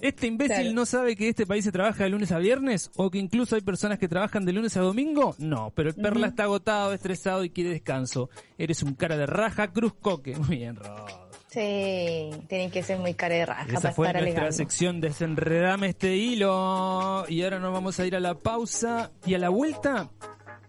[0.05, 0.73] ¿Este imbécil Claro.
[0.75, 2.90] no sabe que este país se trabaja de lunes a viernes?
[2.97, 5.35] ¿O que incluso hay personas que trabajan de lunes a domingo?
[5.38, 8.29] No, pero el Perla está agotado, estresado y quiere descanso.
[8.59, 10.37] Eres un cara de raja, cruz coque.
[10.37, 11.09] Muy bien, Rod.
[11.49, 14.57] Sí, tienen que ser muy cara de raja Esa para fue estar nuestra alegando.
[14.57, 17.25] sección Desenredame este hilo.
[17.29, 19.12] Y ahora nos vamos a ir a la pausa.
[19.25, 20.11] Y a la vuelta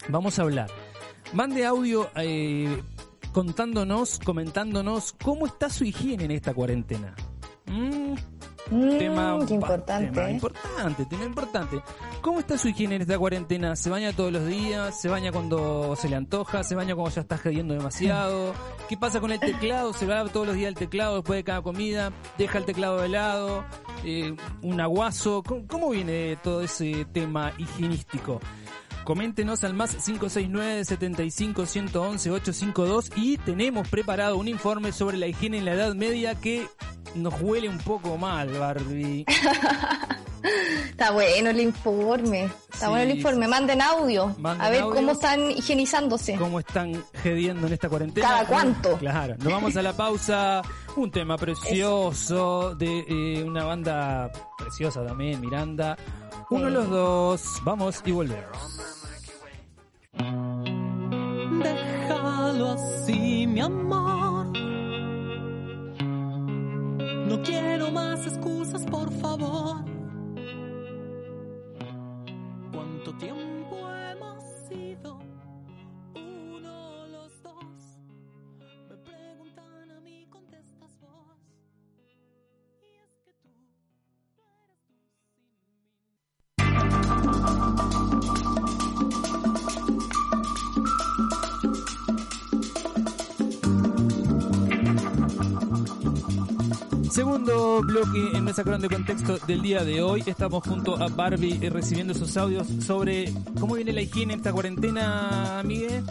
[0.10, 0.69] vamos a hablar.
[1.34, 2.82] Mande audio eh,
[3.34, 7.15] contándonos, comentándonos cómo está su higiene en esta cuarentena.
[7.65, 8.13] Mm,
[8.71, 10.12] Mm, tema, qué importante.
[10.12, 10.34] tema ¿eh?
[10.34, 11.82] importante, tema importante.
[12.21, 13.75] ¿Cómo está su higiene en esta cuarentena?
[13.75, 14.99] ¿Se baña todos los días?
[14.99, 16.63] ¿Se baña cuando se le antoja?
[16.63, 18.54] ¿Se baña cuando ya está gediendo demasiado?
[18.89, 19.93] ¿Qué pasa con el teclado?
[19.93, 22.12] ¿Se lava todos los días el teclado después de cada comida?
[22.38, 23.63] ¿Deja el teclado de lado?
[24.04, 25.43] Eh, ¿Un aguazo?
[25.43, 28.39] ¿Cómo, cómo viene todo ese tema higienístico?
[29.06, 35.60] Coméntenos al más 569 75 111 852 y tenemos preparado un informe sobre la higiene
[35.60, 36.68] en la Edad Media que
[37.13, 39.26] nos huele un poco mal, Barbie.
[40.89, 42.46] Está bueno el informe.
[42.46, 43.48] Está Sí, bueno el informe.
[43.48, 44.36] Manden audio.
[44.39, 46.36] Manden a ver cómo están higienizándose.
[46.36, 48.28] ¿Cómo están gediendo en esta cuarentena?
[48.28, 48.98] ¿Cada cuánto?
[48.98, 50.62] Claro, nos vamos a la pausa.
[50.96, 55.98] Un tema precioso de eh, una banda preciosa también, Miranda.
[56.50, 57.44] Uno de los dos.
[57.63, 58.94] Vamos y volvemos.
[61.63, 64.47] Déjalo así, mi amor.
[67.28, 69.84] No quiero más excusas, por favor.
[72.71, 73.55] ¿Cuánto tiempo
[97.15, 100.21] Segundo bloque en nuestra cron de contexto del día de hoy.
[100.25, 104.51] Estamos junto a Barbie eh, recibiendo sus audios sobre cómo viene la higiene en esta
[104.51, 106.04] cuarentena, amigue.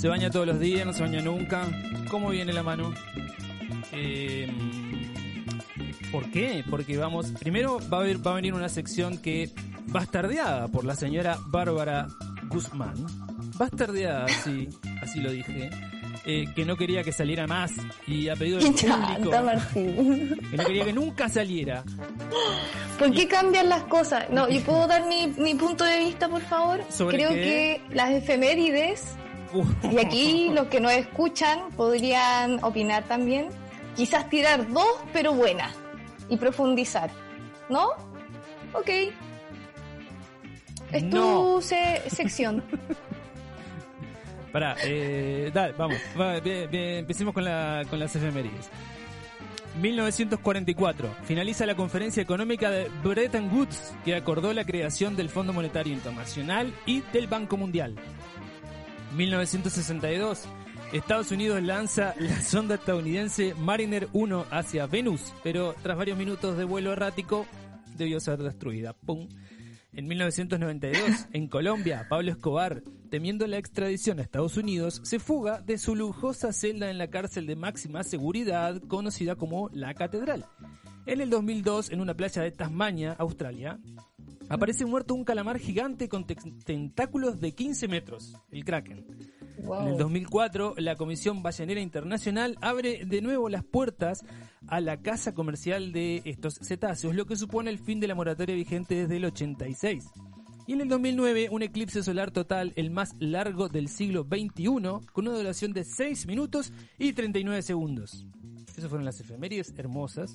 [0.00, 0.84] ¿Se baña todos los días?
[0.84, 1.68] ¿No se baña nunca?
[2.10, 2.92] ¿Cómo viene la mano?
[3.92, 4.50] Eh,
[6.10, 6.64] ¿Por qué?
[6.68, 9.52] Porque vamos, primero va a, haber- va a venir una sección que
[9.86, 12.08] bastardeada por la señora Bárbara
[12.48, 12.94] Guzmán.
[13.56, 14.68] Bastardeada, así,
[15.02, 15.70] así lo dije.
[16.26, 17.72] Eh, que no quería que saliera más
[18.06, 20.40] y a pedido del público Martín.
[20.50, 21.84] que no quería que nunca saliera.
[22.98, 24.28] ¿Por qué cambian las cosas?
[24.30, 26.80] No, ¿y puedo dar mi, mi punto de vista, por favor?
[26.90, 27.80] ¿Sobre Creo qué?
[27.88, 29.04] que las efemérides,
[29.92, 33.48] y aquí los que nos escuchan podrían opinar también,
[33.94, 35.72] quizás tirar dos, pero buenas,
[36.28, 37.10] y profundizar.
[37.68, 37.88] ¿No?
[38.72, 38.90] Ok.
[40.92, 41.54] Es No.
[41.56, 42.64] tu se- sección.
[44.56, 45.98] Pará, eh, dale, vamos.
[46.16, 48.70] empecemos con las efemérides.
[49.82, 51.14] 1944.
[51.24, 56.72] Finaliza la conferencia económica de Bretton Woods que acordó la creación del Fondo Monetario Internacional
[56.86, 57.96] y del Banco Mundial.
[59.14, 60.48] 1962.
[60.94, 66.64] Estados Unidos lanza la sonda estadounidense Mariner 1 hacia Venus, pero tras varios minutos de
[66.64, 67.44] vuelo errático
[67.98, 68.94] debió ser destruida.
[68.94, 69.28] ¡Pum!
[69.92, 75.78] En 1992, en Colombia, Pablo Escobar temiendo la extradición a Estados Unidos, se fuga de
[75.78, 80.44] su lujosa celda en la cárcel de máxima seguridad conocida como La Catedral.
[81.06, 83.78] En el 2002, en una playa de Tasmania, Australia,
[84.48, 89.06] aparece muerto un calamar gigante con te- tentáculos de 15 metros, el Kraken.
[89.82, 94.24] En el 2004, la Comisión Ballenera Internacional abre de nuevo las puertas
[94.68, 98.54] a la caza comercial de estos cetáceos, lo que supone el fin de la moratoria
[98.54, 100.04] vigente desde el 86.
[100.66, 104.64] Y en el 2009, un eclipse solar total, el más largo del siglo XXI,
[105.12, 108.26] con una duración de 6 minutos y 39 segundos.
[108.76, 110.34] Esas fueron las efemérides hermosas.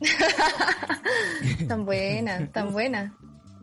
[1.68, 3.14] Tan buena, tan buena.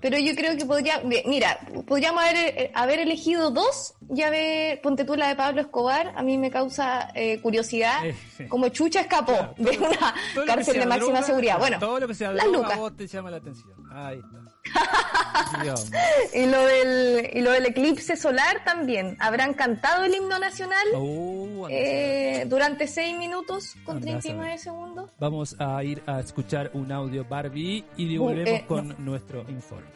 [0.01, 5.05] Pero yo creo que podría, mira, podríamos haber, eh, haber elegido dos, ya ve, ponte
[5.05, 8.45] tú la de Pablo Escobar, a mí me causa eh, curiosidad, Eh, sí.
[8.49, 11.57] como Chucha escapó Claro, todo- de una cárcel de máxima droga, seguridad.
[11.57, 12.73] Bueno, todo lo que sea las droga lucas.
[12.77, 13.73] a vos te llama la atención.
[13.91, 14.42] Ahí está.
[16.33, 19.15] Y lo del, y lo del eclipse solar también.
[19.19, 25.09] ¿Habrán cantado el himno nacional Uh, eh, durante 6 minutos con Anda a 39 segundos?
[25.19, 29.87] Vamos a ir a escuchar un audio Barbie y volvemos eh, con nuestro informe.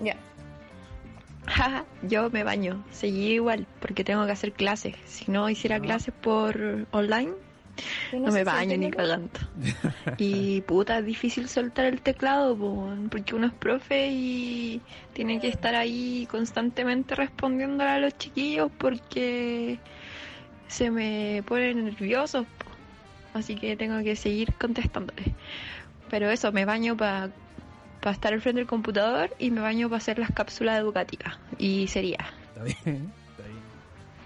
[0.00, 0.16] Ya.
[1.46, 4.96] Jaja, yo me baño, seguí igual, porque tengo que hacer clases.
[5.06, 7.32] Si no hiciera clases por online,
[8.12, 9.30] no me baño ni cagando.
[10.18, 14.80] Y puta, es difícil soltar el teclado, po, porque uno es profe y
[15.12, 19.78] tiene que estar ahí constantemente respondiéndole a los chiquillos porque
[20.66, 22.46] se me ponen nerviosos.
[22.46, 22.66] po.
[23.34, 25.26] Así que tengo que seguir contestándoles.
[26.10, 27.30] Pero eso, me baño para
[28.06, 31.38] estar al frente del computador y me baño para hacer las cápsulas educativas.
[31.58, 32.24] Y sería.
[32.54, 33.12] ¿Está bien?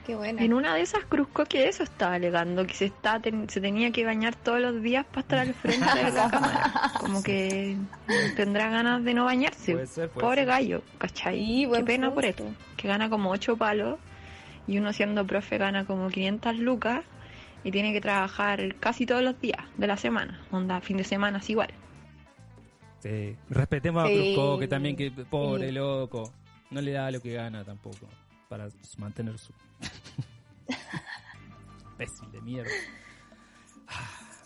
[0.06, 0.42] Qué buena.
[0.42, 3.92] En una de esas Cruzco que eso estaba alegando, que se está ten- se tenía
[3.92, 6.72] que bañar todos los días para estar al frente de la cámara.
[6.98, 7.76] Como que
[8.34, 9.72] tendrá ganas de no bañarse.
[9.74, 10.46] Puede ser, puede Pobre ser.
[10.48, 11.38] gallo, ¿cachai?
[11.38, 12.44] Sí, Qué pena por esto.
[12.76, 13.98] Que gana como 8 palos
[14.66, 17.04] y uno siendo profe gana como 500 lucas
[17.62, 20.40] y tiene que trabajar casi todos los días de la semana.
[20.50, 21.70] Onda, fin de semana es igual.
[23.00, 23.36] Sí.
[23.50, 24.12] Respetemos Sí.
[24.12, 25.74] a Cruzco, que también, que pobre Sí.
[25.74, 26.32] loco.
[26.70, 28.08] No le da lo que gana tampoco.
[28.48, 29.52] Para mantener su.
[31.92, 32.70] Imbécil de mierda.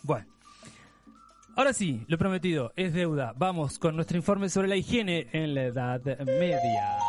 [0.03, 0.25] Bueno.
[1.55, 3.33] Ahora sí, lo prometido es deuda.
[3.35, 6.99] Vamos con nuestro informe sobre la higiene en la Edad Media.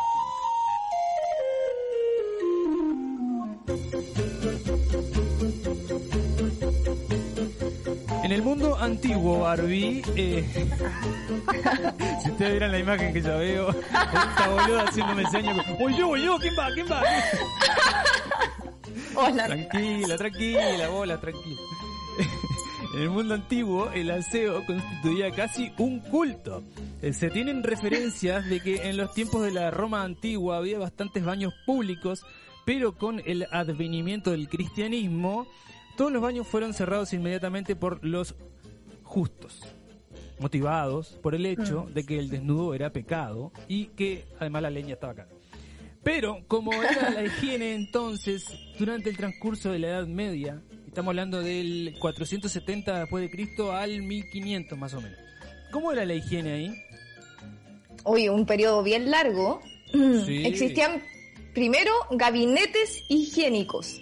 [8.23, 10.43] En el mundo antiguo, Barbie, eh,
[12.23, 16.53] si ustedes vieran la imagen que yo veo, esta boluda haciéndome señas, voy yo, ¿quién
[16.57, 16.71] va?
[16.73, 17.01] ¿Quién va?
[19.15, 19.45] Hola.
[19.47, 21.59] Tranquila, tranquila, bola, tranquila.
[22.91, 26.63] En el mundo antiguo, el aseo constituía casi un culto.
[27.03, 31.23] Eh, Se tienen referencias de que en los tiempos de la Roma antigua había bastantes
[31.23, 32.25] baños públicos,
[32.65, 35.45] pero con el advenimiento del cristianismo,
[35.97, 38.33] todos los baños fueron cerrados inmediatamente por los
[39.03, 39.61] justos,
[40.39, 44.95] motivados por el hecho de que el desnudo era pecado y que además la leña
[44.95, 45.29] estaba cara.
[46.03, 48.45] Pero como era la higiene entonces,
[48.77, 54.01] durante el transcurso de la Edad Media, estamos hablando del 470 después de Cristo al
[54.01, 55.17] 1500 más o menos.
[55.71, 56.73] ¿Cómo era la higiene ahí?
[58.03, 59.61] Oye, un periodo bien largo.
[60.25, 60.45] Sí.
[60.45, 61.01] Existían
[61.55, 63.99] primero gabinetes higiénicos.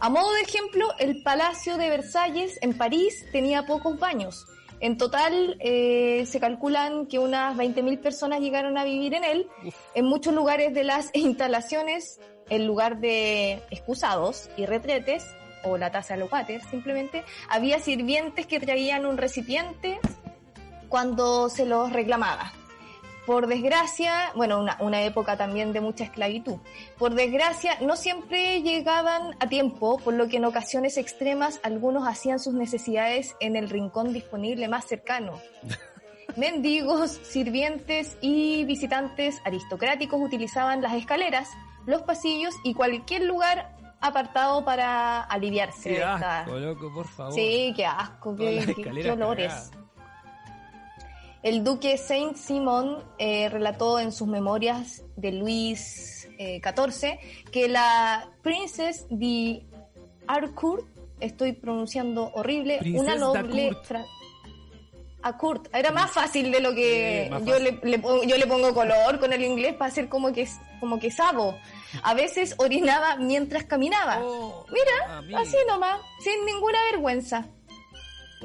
[0.00, 4.46] A modo de ejemplo, el Palacio de Versalles en París tenía pocos baños.
[4.80, 9.46] En total, eh, se calculan que unas 20.000 personas llegaron a vivir en él.
[9.94, 15.24] En muchos lugares de las instalaciones, en lugar de excusados y retretes,
[15.62, 20.00] o la taza de los water, simplemente, había sirvientes que traían un recipiente
[20.88, 22.52] cuando se los reclamaba.
[23.30, 26.56] Por desgracia, bueno, una, una época también de mucha esclavitud.
[26.98, 32.40] Por desgracia, no siempre llegaban a tiempo, por lo que en ocasiones extremas algunos hacían
[32.40, 35.38] sus necesidades en el rincón disponible más cercano.
[36.36, 41.48] Mendigos, sirvientes y visitantes aristocráticos utilizaban las escaleras,
[41.86, 47.32] los pasillos y cualquier lugar apartado para aliviarse Qué de esta- asco, loco, por favor.
[47.34, 49.70] Sí, qué asco, qué, qué- olores.
[51.42, 57.18] El duque Saint Simon eh, relató en sus memorias de Luis eh, XIV
[57.50, 59.62] que la Princess de
[60.26, 60.84] Harcourt,
[61.18, 63.74] estoy pronunciando horrible, Princess una noble...
[63.84, 64.04] fra-
[65.22, 65.68] Harcourt.
[65.74, 67.78] Era más fácil de lo que Sí, yo, le,
[68.26, 70.48] yo le pongo color con el inglés para hacer como que,
[70.80, 71.58] como que sabo.
[72.02, 74.18] A veces orinaba mientras caminaba.
[74.22, 75.40] Oh, Mira, amiga.
[75.40, 77.46] así nomás, sin ninguna vergüenza.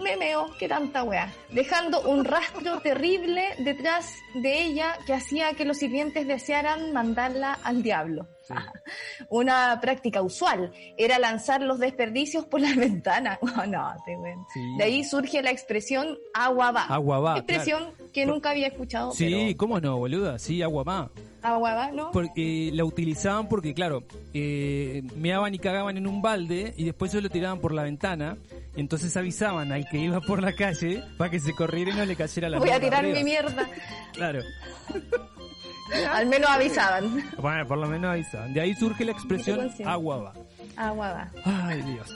[0.01, 1.31] Me meo, qué tanta weá.
[1.51, 7.81] Dejando un rastro terrible detrás de ella que hacía que los sirvientes desearan mandarla al
[7.81, 8.27] diablo.
[9.29, 13.39] Una práctica usual era lanzar los desperdicios por las ventanas.
[13.41, 14.15] Oh, no, te.
[14.53, 14.77] Sí.
[14.77, 16.83] De ahí surge la expresión agua va.
[16.83, 19.11] Agua va, Expresión que nunca había escuchado.
[19.11, 20.39] Sí, ¿cómo no, boluda?
[20.39, 21.11] Sí, agua va.
[21.53, 22.11] Va, ¿no?
[22.11, 27.21] Porque la utilizaban porque, claro, eh, meaban y cagaban en un balde y después se
[27.21, 28.37] lo tiraban por la ventana.
[28.75, 32.05] Y entonces avisaban al que iba por la calle para que se corriera y no
[32.05, 33.17] le cayera la Voy a tirar arriba.
[33.17, 33.69] mi mierda.
[34.13, 34.41] Claro.
[36.11, 37.23] Al menos avisaban.
[37.39, 38.53] Bueno, por lo menos avisaban.
[38.53, 39.83] De ahí surge la expresión consciente.
[39.89, 40.33] agua va.
[40.75, 41.31] Agua va.
[41.45, 42.09] Ay, Dios.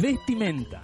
[0.00, 0.82] Vestimenta.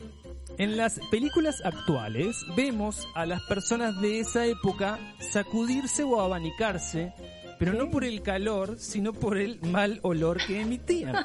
[0.60, 4.98] En las películas actuales vemos a las personas de esa época
[5.32, 7.14] sacudirse o abanicarse,
[7.58, 11.16] pero no por el calor, sino por el mal olor que emitían.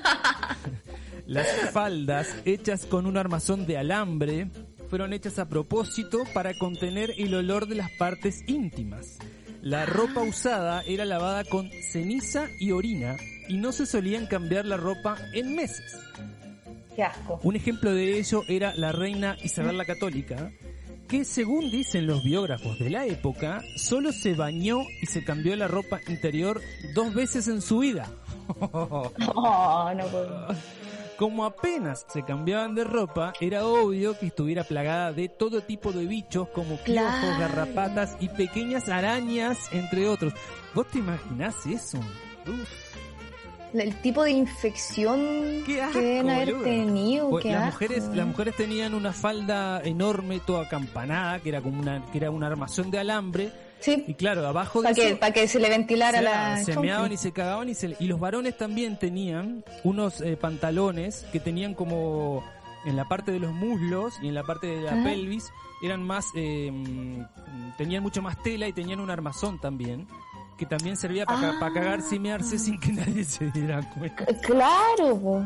[1.28, 4.52] Las faldas hechas con un armazón de alambre
[4.90, 9.18] fueron hechas a propósito para contener el olor de las partes íntimas.
[9.62, 13.18] La ropa usada era lavada con ceniza y orina
[13.50, 15.98] y no se solían cambiar la ropa en meses.
[16.96, 17.40] Qué asco.
[17.44, 20.52] Un ejemplo de ello era la reina Isabel la Católica,
[21.08, 25.68] que según dicen los biógrafos de la época, solo se bañó y se cambió la
[25.68, 26.62] ropa interior
[26.94, 28.08] dos veces en su vida.
[28.60, 30.48] Oh, no puedo.
[31.18, 36.06] Como apenas se cambiaban de ropa, era obvio que estuviera plagada de todo tipo de
[36.06, 36.84] bichos como piojos,
[37.20, 37.40] Claro.
[37.40, 40.34] garrapatas y pequeñas arañas, entre otros.
[40.74, 41.98] ¿Vos te imaginás eso?
[42.46, 42.70] Uf.
[43.76, 47.30] El tipo de infección Qué asco, que deben haber tenido.
[47.30, 47.72] Pues qué las asco.
[47.84, 52.32] mujeres las mujeres tenían una falda enorme toda acampanada que era como una que era
[52.32, 53.52] un armazón de alambre
[53.82, 56.58] Sí, y claro abajo de para que, eso pa' que se le ventilara se, la.
[56.64, 61.26] se meaban y se cagaban y, se- y los varones también tenían unos eh, pantalones
[61.32, 62.44] que tenían como
[62.86, 65.04] en la parte de los muslos y en la parte de la Ajá.
[65.04, 65.52] pelvis
[65.84, 70.08] eran más eh, mm, tenían mucho más tela y tenían un armazón también
[70.58, 71.72] que también servía para Ah.
[71.74, 75.44] cagarse y mearse sin que nadie se diera cuenta Claro, po.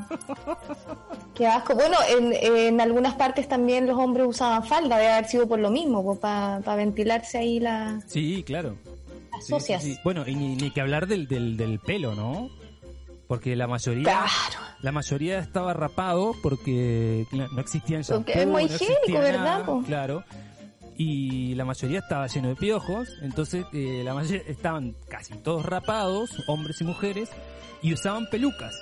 [1.35, 1.73] qué asco.
[1.75, 5.69] Bueno, en, en algunas partes también los hombres usaban falda, debe haber sido por lo
[5.71, 8.75] mismo, para ventilarse ahí la- sí claro
[9.31, 9.83] las Sí, socias.
[9.83, 9.97] sí.
[10.03, 12.49] Bueno, y ni, ni que hablar del, del, del pelo, ¿no?
[13.27, 14.27] Porque la mayoría Claro.
[14.81, 19.65] la mayoría estaba rapado porque no existían shampoo, Porque es muy no existía higiénico, ¿verdad,
[19.65, 19.83] po?
[19.85, 20.23] Claro.
[21.01, 26.29] Y la mayoría estaba lleno de piojos, entonces eh, la mayoría estaban casi todos rapados,
[26.45, 27.29] hombres y mujeres,
[27.81, 28.75] y usaban pelucas.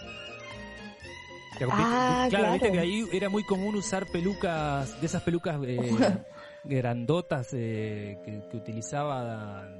[1.69, 2.73] Ah, claro, viste claro.
[2.73, 5.95] que ahí era muy común usar pelucas, de esas pelucas eh,
[6.63, 9.76] grandotas eh, que, que utilizaban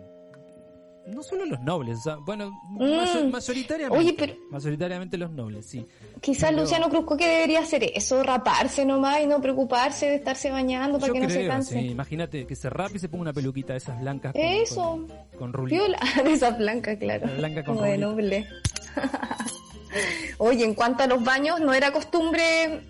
[1.07, 3.31] no solo los nobles, o sea, bueno, Mm.
[3.31, 5.85] mayoritariamente, Oye, pero- mayoritariamente los nobles, sí.
[6.21, 10.51] Quizás Pero- Luciano Cruzco que debería hacer eso, raparse nomás y no preocuparse de estarse
[10.51, 11.79] bañando para Yo que no se canse.
[11.79, 14.81] sí, imagínate que se rape y se ponga una peluquita de esas blancas con, Eso.
[14.81, 15.07] con,
[15.39, 15.83] con rulito.
[16.23, 17.27] De esa blanca, claro.
[17.27, 18.47] La blanca con Como de noble.
[20.37, 22.81] Oye, en cuanto a los baños, no era costumbre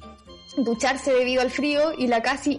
[0.57, 2.53] ducharse debido al frío y la casi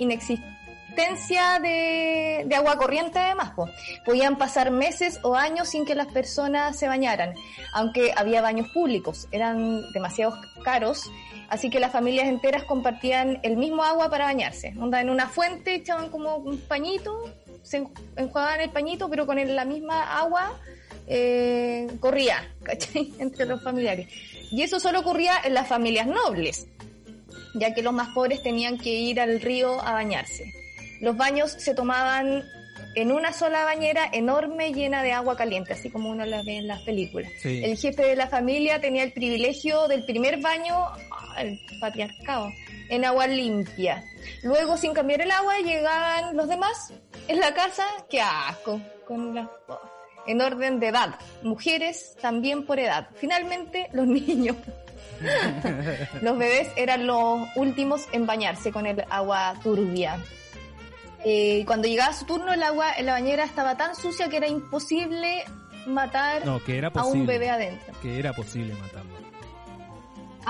[1.60, 3.50] de, agua corriente además.
[3.50, 3.68] po.
[4.04, 7.34] Podían pasar meses o años sin que las personas se bañaran,
[7.72, 11.10] aunque había baños públicos, eran demasiado caros.
[11.48, 14.74] Así que las familias enteras compartían el mismo agua para bañarse.
[14.78, 17.32] Onda, en una fuente echaban como un pañito,
[17.62, 17.86] se
[18.16, 20.52] enjuagaban el pañito, pero con la misma agua
[21.06, 22.52] eh, corría.
[23.18, 24.08] Entre los familiares.
[24.50, 26.66] Y eso solo ocurría en las familias nobles,
[27.54, 30.52] ya que los más pobres tenían que ir al río a bañarse.
[31.00, 32.44] Los baños se tomaban
[32.94, 36.66] en una sola bañera enorme llena de agua caliente, así como uno la ve en
[36.68, 37.30] las películas.
[37.42, 37.62] Sí.
[37.64, 40.74] El jefe de la familia tenía el privilegio del primer baño,
[41.38, 42.50] el patriarcado,
[42.88, 44.02] en agua limpia.
[44.42, 46.92] Luego, sin cambiar el agua, llegaban los demás
[47.28, 49.50] en la casa, qué asco, con la-
[50.26, 51.14] en orden de edad.
[51.42, 53.08] Mujeres también por edad.
[53.16, 54.56] Finalmente, los niños.
[56.22, 60.18] los bebés eran los últimos en bañarse con el agua turbia.
[61.24, 64.46] Eh, cuando llegaba su turno, el agua en la bañera estaba tan sucia que era
[64.48, 65.44] imposible
[65.86, 67.94] matar No, que era a un bebé adentro.
[68.02, 69.18] Que era posible matarlo.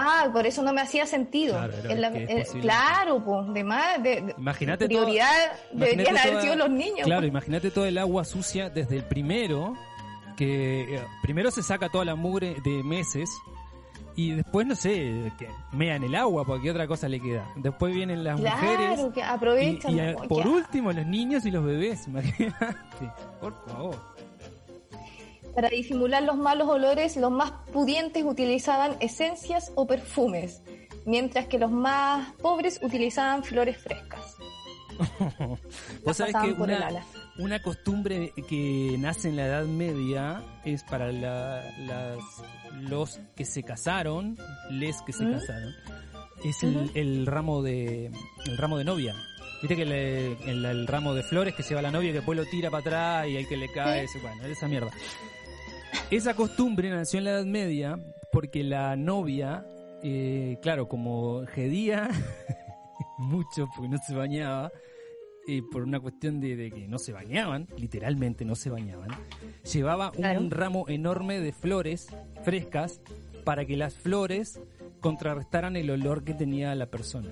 [0.01, 1.55] Ah, por eso no me hacía sentido.
[1.57, 2.45] Claro, En la- eh,
[3.25, 7.05] pues, de más, de, Imagínate prioridad toda- deberían imagínate haber toda- sido los niños.
[7.05, 7.31] Claro, pues.
[7.31, 9.77] imagínate todo el agua sucia desde el primero,
[10.37, 13.29] que eh, primero se saca toda la mugre de meses
[14.19, 17.49] y después, no sé, que mean el agua porque otra cosa le queda.
[17.55, 19.95] Después vienen las Claro, mujeres que aprovechan.
[19.97, 23.13] y, por último los niños y los bebés, imagínate.
[23.41, 23.97] Por favor.
[25.55, 30.63] Para disimular los malos olores, los más pudientes utilizaban esencias o perfumes,
[31.07, 34.35] mientras que los más pobres utilizaban flores frescas.
[36.05, 36.91] Vos sabés que una.
[37.39, 42.19] Una costumbre que nace en la Edad Media es para la- las,
[42.81, 44.37] los que se casaron,
[44.71, 45.33] les que se ¿Mm?
[45.33, 45.73] casaron,
[46.45, 48.07] es el, el ramo de
[48.47, 49.15] el ramo de novia.
[49.63, 52.45] Viste que le- el, el ramo de flores que lleva la novia que después lo
[52.47, 54.91] tira para atrás y el que le cae, ese- bueno, esa mierda.
[56.11, 57.99] Esa costumbre nació en la Edad Media
[58.33, 59.65] porque la novia,
[60.03, 62.09] eh, claro, como gedía
[63.19, 64.71] mucho porque no se bañaba,
[65.49, 69.09] eh, por una cuestión de, de que no se bañaban, literalmente no se bañaban,
[69.73, 70.41] llevaba Claro.
[70.41, 72.07] un ramo enorme de flores
[72.45, 73.01] frescas
[73.45, 74.61] para que las flores
[75.01, 77.31] contrarrestaran el olor que tenía la persona.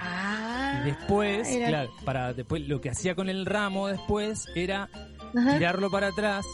[0.00, 4.88] Ah, Y después, era- claro, para después lo que hacía con el ramo después era
[5.36, 5.54] Ajá.
[5.58, 6.44] tirarlo para atrás,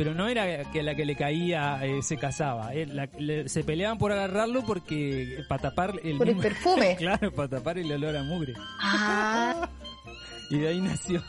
[0.00, 3.62] pero no era que la que le caía eh, se casaba, eh, la- le- se
[3.64, 6.96] peleaban por agarrarlo porque para tapar el Por el perfume.
[6.98, 8.54] claro, para tapar el olor a mugre.
[8.80, 9.68] Ah,
[10.50, 11.22] Y de ahí nació,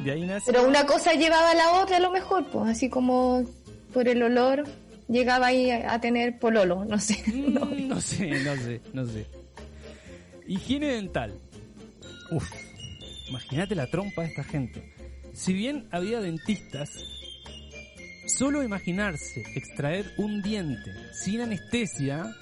[0.00, 0.52] de ahí nació.
[0.52, 3.44] pero una cosa llevaba a la otra a lo mejor, pues así como
[3.94, 4.64] por el olor
[5.08, 7.22] llegaba ahí a, a tener pololo, no sé.
[7.32, 9.26] Mm, no sé, no sé, no sé.
[10.48, 11.34] Higiene dental.
[12.32, 12.50] Uf,
[13.28, 14.92] imagínate la trompa de esta gente.
[15.34, 16.90] Si bien había dentistas,
[18.28, 22.34] solo imaginarse extraer un diente sin anestesia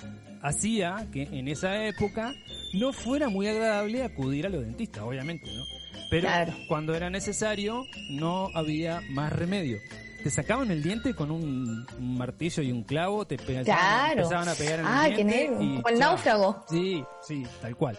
[0.43, 2.34] hacía que en esa época
[2.74, 5.64] no fuera muy agradable acudir a los dentistas, obviamente, ¿no?
[6.11, 6.53] Pero Claro.
[6.68, 9.78] cuando era necesario no había más remedio.
[10.22, 14.12] Te sacaban el diente con un, martillo y un clavo, te pegaban, Claro.
[14.22, 16.64] empezaban a pegar en Ah, el qué diente y Como el náufrago.
[16.68, 17.99] Sí, sí, tal cual.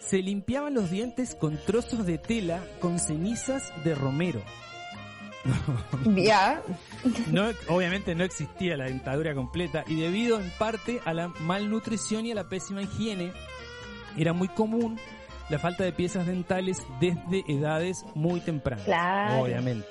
[0.00, 4.42] Se limpiaban los dientes con trozos de tela con cenizas de romero.
[6.14, 6.62] Ya.
[7.30, 12.32] No, obviamente no existía la dentadura completa y debido en parte a la malnutrición y
[12.32, 13.32] a la pésima higiene,
[14.16, 14.98] era muy común
[15.48, 18.84] la falta de piezas dentales desde edades muy tempranas.
[18.84, 19.42] Claro.
[19.42, 19.86] Obviamente.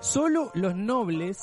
[0.00, 1.38] Solo los nobles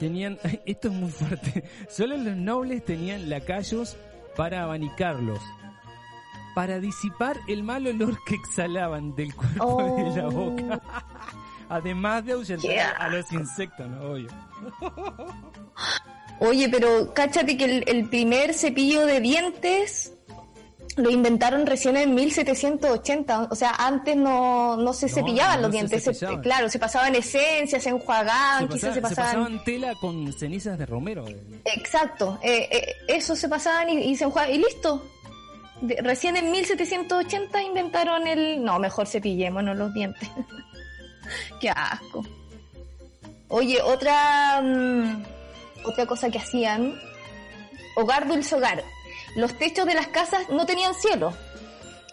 [0.00, 3.96] tenían, esto es muy fuerte, solo los nobles tenían lacayos
[4.36, 5.40] para abanicarlos,
[6.54, 10.32] para disipar el mal olor que exhalaban del cuerpo y de la Oh.
[10.32, 10.80] boca.
[11.68, 12.90] Además de ahuyentar Yeah.
[12.98, 14.12] a los insectos, ¿no?
[14.12, 14.28] Obvio.
[16.40, 20.12] Oye, pero cáchate que el, el primer cepillo de dientes
[20.96, 23.48] lo inventaron recién en 1780.
[23.50, 26.02] O sea, antes no, no se cepillaban no los dientes.
[26.04, 26.42] Se- cepillaban.
[26.42, 29.42] claro, se pasaban esencias, se enjuagaban, Se, quizás pasaba- se se pasaban...
[29.44, 31.24] pasaban tela con cenizas de romero.
[31.64, 35.04] Exacto, eh, eh, eso se pasaban y, y se enjuagaban y listo.
[35.82, 38.64] De- recién en 1780 inventaron el...
[38.64, 40.28] No, mejor cepillémonos los dientes.
[41.60, 42.24] Qué asco.
[43.48, 45.24] Oye, otra, mm,
[45.84, 46.98] otra cosa que hacían,
[47.96, 48.82] hogar dulce hogar.
[49.36, 51.32] Los techos de las casas no tenían cielo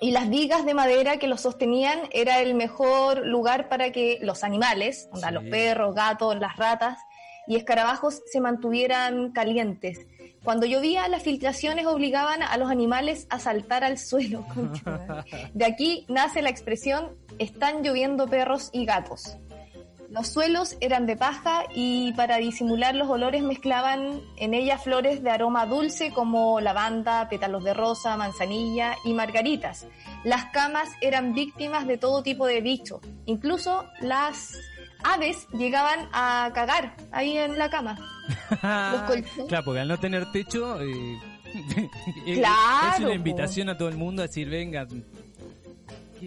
[0.02, 4.44] y las vigas de madera que los sostenían era el mejor lugar para que los
[4.44, 5.34] animales, onda, Sí.
[5.34, 7.00] los perros, gatos, las ratas
[7.48, 10.06] y escarabajos se mantuvieran calientes.
[10.44, 14.46] Cuando llovía, las filtraciones obligaban a los animales a saltar al suelo.
[15.54, 19.38] De aquí nace la expresión están lloviendo perros y gatos.
[20.12, 25.32] Los suelos eran de paja y para disimular los olores mezclaban en ella flores de
[25.32, 29.88] aroma dulce como lavanda, pétalos de rosa, manzanilla y margaritas.
[30.24, 33.02] Las camas eran víctimas de todo tipo de bichos.
[33.26, 34.56] Incluso las
[35.04, 37.98] aves llegaban a cagar ahí en la cama.
[38.62, 39.48] Los colchones.
[39.48, 41.18] Claro, porque al no tener techo, eh,
[42.28, 44.88] es- Claro, es una invitación a todo el mundo a decir, venga.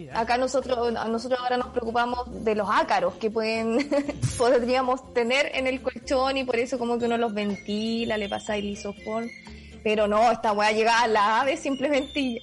[0.05, 0.21] ¿Qué haces?
[0.21, 3.89] Acá nosotros, nosotros ahora nos preocupamos de los ácaros que pueden,
[4.37, 8.55] podríamos tener en el colchón y por eso como que uno los ventila, le pasa
[8.55, 9.25] el isopor.
[9.83, 12.41] Pero no, esta weá llegaba a la ave simplemente y,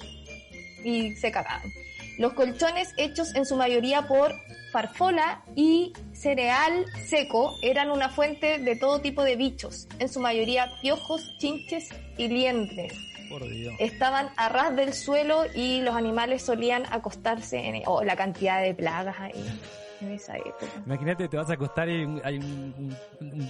[0.84, 1.70] y se cagaban.
[2.18, 4.32] Los colchones hechos en su mayoría por
[4.72, 10.70] farfola y cereal seco eran una fuente de todo tipo de bichos, en su mayoría
[10.80, 12.94] piojos, chinches y liendres
[13.29, 13.74] Por Dios.
[13.79, 18.74] estaban a ras del suelo y los animales solían acostarse en oh, la cantidad de
[18.74, 19.61] plagas ahí
[20.01, 20.66] en esa época.
[20.85, 22.97] Imagínate, te vas a acostar y hay un,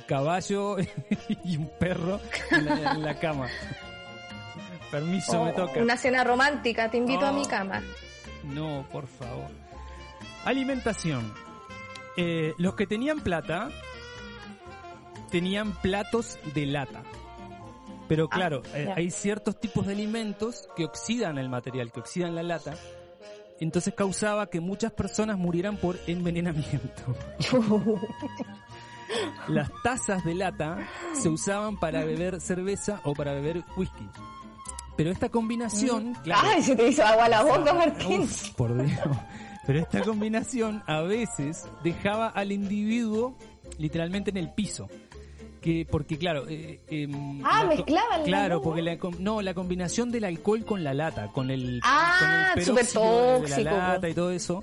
[0.06, 0.76] caballo
[1.44, 2.20] y un perro
[2.50, 3.48] en la, en la cama.
[4.90, 5.80] Permiso, me Oh, toca.
[5.80, 7.48] Una cena romántica, te invito a mi Oh.
[7.48, 7.82] cama.
[8.44, 9.50] No, por favor.
[10.44, 11.34] Alimentación.
[12.16, 13.68] Eh, los que tenían plata
[15.30, 17.02] tenían platos de lata.
[18.08, 22.34] Pero Ah, claro, eh, hay ciertos tipos de alimentos que oxidan el material, que oxidan
[22.34, 22.74] la lata.
[23.58, 27.16] Entonces causaba que muchas personas murieran por envenenamiento.
[29.48, 30.78] Las tazas de lata
[31.14, 34.08] se usaban para beber cerveza o para beber whisky.
[34.96, 38.22] Pero esta combinación, claro, Ay, se te hizo agua a la boca, Martín.
[38.22, 38.98] Uf, por Dios.
[39.66, 43.36] Pero esta combinación a veces dejaba al individuo
[43.78, 44.88] literalmente en el piso.
[45.66, 50.22] Que, porque claro, eh, em, Ah, la mezclaban Claro, porque la, no, la combinación del
[50.24, 53.70] alcohol con la lata, con el, Ah, con el súper peróxido de- de la tóxico,
[53.76, 54.62] lata y todo eso.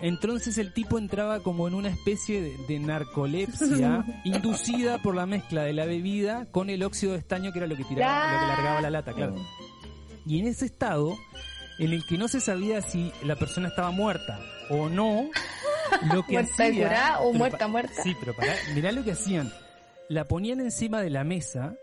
[0.00, 5.62] Entonces el tipo entraba como en una especie de, de narcolepsia inducida por la mezcla
[5.62, 8.46] de la bebida con el óxido de estaño que era lo que tiraba, lo que
[8.46, 9.34] largaba la lata, claro.
[10.24, 11.18] Y en ese estado,
[11.78, 15.28] en el que no se sabía si la persona estaba muerta o no,
[16.14, 17.18] lo que Muerta hacía...
[17.20, 18.02] o muerta, muerta.
[18.02, 19.52] Sí, pero pará, mirá lo que hacían.
[20.10, 21.74] La ponían encima de la mesa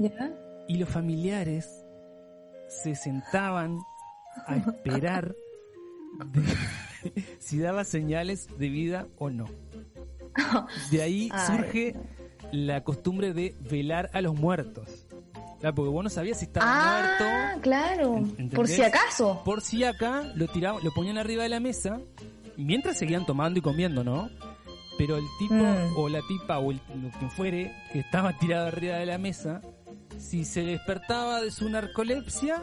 [0.00, 0.32] ¿Ya?
[0.66, 1.84] y los familiares
[2.68, 3.78] se sentaban
[4.46, 5.34] a esperar
[6.32, 9.46] de- si daba señales de vida o no.
[10.90, 11.46] De ahí Ay.
[11.46, 11.94] surge
[12.52, 15.06] la costumbre de velar a los muertos.
[15.60, 17.16] Claro, porque vos no sabías si estaba Ah,
[17.46, 17.60] muerto.
[17.62, 18.16] claro.
[18.18, 18.54] ¿entendés?
[18.56, 19.40] Por si acaso.
[19.44, 22.00] Por si acá lo tiraban, lo ponían arriba de la mesa,
[22.56, 24.28] mientras seguían tomando y comiendo, ¿no?
[24.98, 25.96] Pero el tipo Mm.
[25.96, 29.60] o la tipa o el, lo que fuere que estaba tirado arriba de la mesa,
[30.18, 32.62] si se despertaba de su narcolepsia,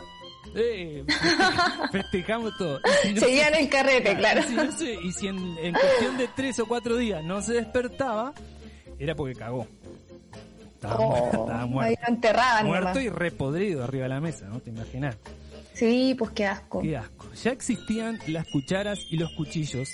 [0.55, 2.79] eh, feste- festejamos todo.
[3.03, 4.41] Si no Seguían se- el carrete, claro.
[4.41, 7.41] Y si, no se- y si en, en cuestión de tres o cuatro días no
[7.41, 8.33] se despertaba,
[8.99, 9.67] era porque cagó.
[10.75, 12.01] Estaba, Oh, muerto, estaba muerto.
[12.01, 13.03] lo enterraban Muerto nomás.
[13.03, 14.59] y repodrido arriba de la mesa, ¿no?
[14.59, 15.17] Te imaginas.
[15.73, 16.81] Sí, pues qué asco.
[16.81, 17.27] Qué asco.
[17.41, 19.89] Ya existían las cucharas y los cuchillos,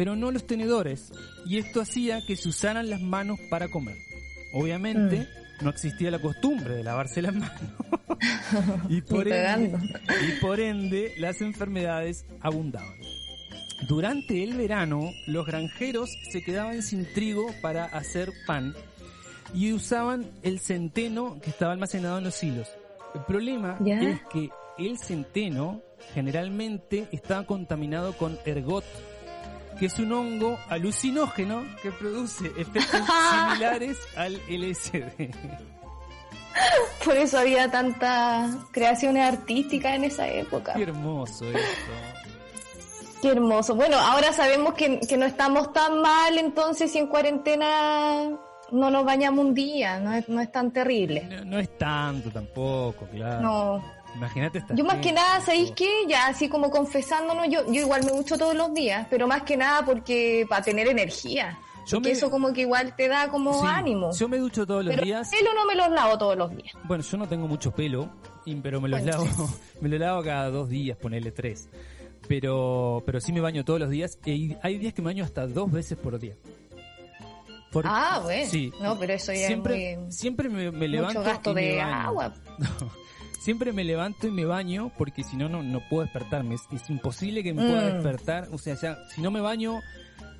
[0.00, 1.12] pero no los tenedores,
[1.44, 3.98] y esto hacía que se usaran las manos para comer.
[4.54, 5.28] Obviamente,
[5.60, 5.64] Mm.
[5.64, 7.60] no existía la costumbre de lavarse las manos.
[8.88, 9.78] y, por ende,
[10.26, 12.94] y por ende, las enfermedades abundaban.
[13.88, 18.74] Durante el verano, los granjeros se quedaban sin trigo para hacer pan
[19.52, 22.68] y usaban el centeno que estaba almacenado en los hilos.
[23.14, 24.00] El problema ¿Ya?
[24.00, 24.48] es que
[24.78, 25.82] el centeno
[26.14, 28.84] generalmente está contaminado con ergot,
[29.80, 33.00] que es un hongo alucinógeno que produce efectos
[33.48, 35.30] similares al LSD.
[37.04, 40.74] Por eso había tantas creaciones artísticas en esa época.
[40.74, 41.92] Qué hermoso esto.
[43.22, 43.74] Qué hermoso.
[43.74, 48.38] Bueno, ahora sabemos que, que no estamos tan mal, entonces si en cuarentena
[48.72, 51.22] no nos bañamos un día, no es, no es tan terrible.
[51.22, 53.40] No, no es tanto tampoco, claro.
[53.40, 53.99] No.
[54.16, 55.88] Imagínate esta Yo más que nada, ¿sabéis qué?
[56.08, 59.56] Ya así como confesándonos, yo, yo igual me ducho todos los días, pero más que
[59.56, 61.58] nada porque para tener energía.
[61.86, 64.10] Yo me- eso como que igual te da como Sí, ánimo.
[64.12, 65.32] Yo me ducho todos los pero días.
[65.32, 66.74] el pelo no me los lavo todos los días.
[66.84, 68.10] Bueno, yo no tengo mucho pelo,
[68.62, 69.48] pero me los Bueno, lavo,
[69.80, 71.68] me lo lavo cada dos días, ponele tres.
[72.28, 75.46] Pero, pero sí me baño todos los días y hay días que me baño hasta
[75.46, 76.34] dos veces por día.
[77.84, 78.50] Ah, bueno.
[78.50, 78.72] Sí.
[78.80, 80.12] No, pero eso ya siempre, es muy...
[80.12, 81.94] siempre me, me levanto Mucho gasto y me de baño.
[82.08, 82.34] agua.
[83.40, 86.54] Siempre me levanto y me baño porque si no, no, no puedo despertarme.
[86.56, 87.94] Es, es imposible que me pueda Mm.
[87.94, 88.48] despertar.
[88.52, 89.80] O sea, ya, si no me baño,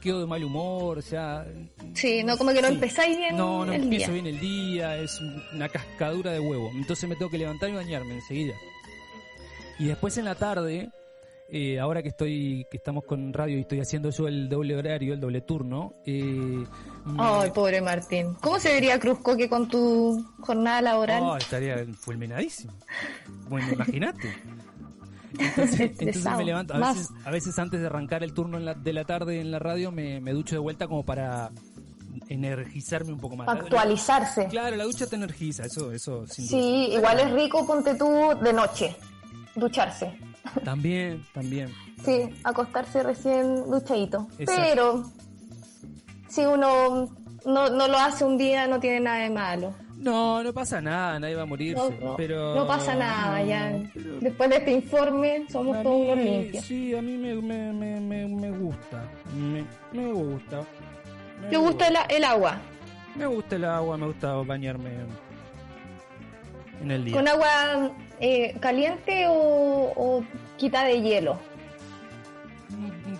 [0.03, 0.99] quedo de mal humor.
[0.99, 1.47] O sea,
[1.95, 2.75] Sí, no, como que no Sí.
[2.75, 4.23] empezáis bien no, no el empiezo día.
[4.23, 4.97] bien el día.
[4.99, 5.19] Es
[5.55, 6.71] una cascadura de huevo.
[6.75, 8.55] Entonces me tengo que levantar y bañarme enseguida.
[9.79, 10.91] Y después en la tarde,
[11.53, 15.15] eh, ahora que estoy, que estamos con radio y estoy haciendo yo el doble horario,
[15.15, 16.65] el doble turno, eh,
[17.05, 18.35] me- Ay, pobre Martín.
[18.41, 21.23] ¿Cómo se vería Cruzco que con tu jornada laboral?
[21.23, 22.73] Oh, estaría fulminadísimo.
[23.49, 24.33] Bueno, imagínate.
[25.39, 26.75] Entonces, me levanto.
[26.75, 29.51] A veces, a veces antes de arrancar el turno en la- de la tarde en
[29.51, 31.51] la radio me, me ducho de vuelta como para
[32.29, 33.49] energizarme un poco más.
[33.49, 34.47] Actualizarse.
[34.49, 36.59] Claro, la ducha te energiza, eso, eso sin duda.
[36.61, 38.09] Sí, igual es rico, ponte tú
[38.43, 38.97] de noche,
[39.55, 40.13] ducharse.
[40.65, 41.73] También, también.
[42.05, 44.27] Sí, acostarse recién duchadito.
[44.39, 44.63] Exacto.
[44.63, 45.05] Pero
[46.29, 47.09] si uno
[47.47, 49.75] no, no lo hace un día, no tiene nada de malo.
[49.99, 51.99] No, no pasa nada, nadie va a morirse.
[52.01, 53.73] No, pero no pasa nada, no, ya.
[53.93, 56.65] pero- Después de este informe, somos A todos mí- limpios.
[56.65, 59.05] Sí, a mí me, me, me, me, me gusta.
[59.37, 59.63] Me,
[59.93, 60.63] me gusta.
[61.43, 62.57] Me ¿Le gusta el, el agua?
[63.15, 64.91] Me gusta el agua, me gusta bañarme
[66.81, 67.15] en el día.
[67.17, 67.91] ¿Con agua
[68.21, 70.25] eh, caliente o, o
[70.57, 71.39] quita de hielo?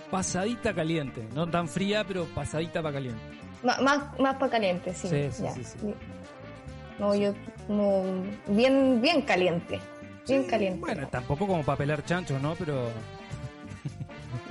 [0.09, 3.21] Pasadita caliente, no tan fría, pero pasadita para caliente.
[3.63, 5.07] Ma- Más, más para caliente, sí.
[5.07, 5.51] Sí, sí, ya.
[5.53, 5.77] sí, sí.
[6.99, 7.33] No, yo
[7.67, 8.03] como
[8.47, 9.79] bien, bien caliente.
[10.27, 10.79] Bien caliente.
[10.79, 12.55] Bueno, tampoco como para pelar chanchos, ¿no?
[12.55, 12.89] Pero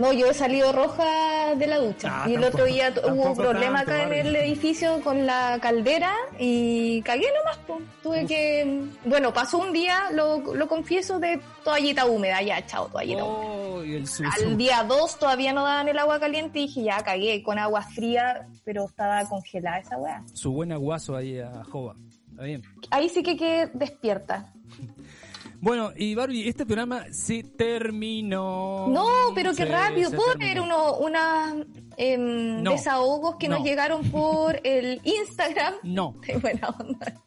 [0.01, 2.09] No, yo he salido roja de la ducha.
[2.11, 5.27] Ah, y el tampoco- otro día hubo un problema tanto, acá en el edificio con
[5.27, 7.59] la caldera y cagué nomás.
[7.67, 7.81] po.
[8.03, 8.83] Tuve que.
[9.05, 12.41] Bueno, pasó un día, lo, lo confieso, de toallita húmeda.
[12.41, 13.51] Ya, chao, toallita húmeda.
[13.53, 17.43] Oh, su, Al día 2 todavía no daban el agua caliente y dije, ya cagué
[17.43, 20.23] con agua fría, pero estaba congelada esa weá.
[20.33, 21.95] su buen aguazo ahí a Jova.
[22.31, 22.63] Está bien.
[22.91, 24.51] Ahí sí que quedé despierta.
[25.61, 28.87] Bueno, y Barbie, este programa se terminó.
[28.89, 30.11] No, pero qué rápido.
[30.11, 31.55] se ¿Puedo leer uno, una,
[31.97, 32.71] em, No.
[32.73, 33.59] desahogos que No.
[33.59, 35.75] nos llegaron por el Instagram?
[35.83, 36.17] No.
[36.27, 37.23] De buena onda.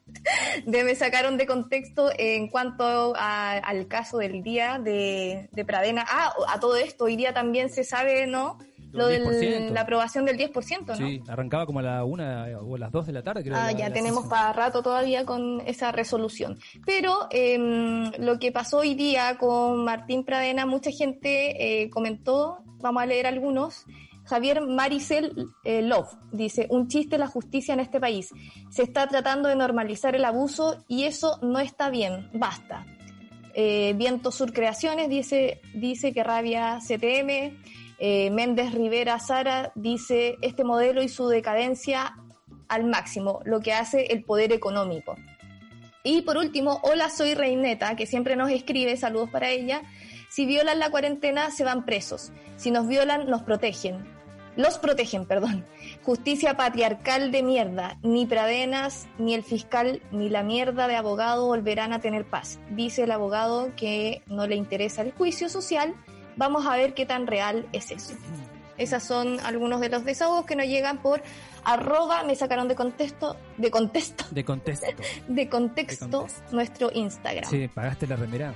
[0.66, 6.06] De me sacaron de contexto en cuanto a- al caso del día de, de Pradena.
[6.10, 8.58] Ah, a todo esto, hoy día también se sabe, ¿no?
[8.94, 9.72] Lo de 10%.
[9.74, 10.96] la aprobación del 10%, ¿no?
[10.96, 13.56] Sí, arrancaba como a la una o a las dos de la tarde, creo.
[13.58, 14.30] Ah, la- ya la tenemos sesión.
[14.30, 16.58] para rato todavía con esa resolución.
[16.86, 23.04] Pero em, lo que pasó hoy día con Martín Pradena, mucha gente eh, comentó, vamos
[23.04, 23.86] a leer algunos.
[24.26, 28.30] Javier Maricel eh, Love dice, un chiste la justicia en este país.
[28.70, 32.86] Se está tratando de normalizar el abuso y eso no está bien, basta.
[33.54, 37.60] Eh, Viento Sur Creaciones dice, dice que rabia CTM.
[38.06, 42.18] Eh, Méndez Rivera Sara dice, este modelo y su decadencia
[42.68, 45.16] al máximo, lo que hace el poder económico.
[46.04, 49.84] Y por último, hola, soy Reineta, que siempre nos escribe, saludos para ella.
[50.30, 52.34] Si violan la cuarentena, se van presos.
[52.58, 54.06] Si nos violan, nos protegen.
[54.58, 55.64] Los protegen, perdón.
[56.02, 58.00] Justicia patriarcal de mierda.
[58.04, 62.60] Ni Pradenas, ni el fiscal, ni la mierda de abogado volverán a tener paz.
[62.72, 65.96] Dice el abogado que no le interesa el juicio social.
[66.36, 68.14] Vamos a ver qué tan real es eso.
[68.78, 71.22] Esas son algunos de los desahogos que nos llegan por
[71.64, 74.88] arroba, me sacaron de contexto, de contexto, De contexto.
[75.28, 76.28] de contexto, De contexto.
[76.52, 77.50] nuestro Instagram.
[77.50, 78.54] Sí, pagaste la remera.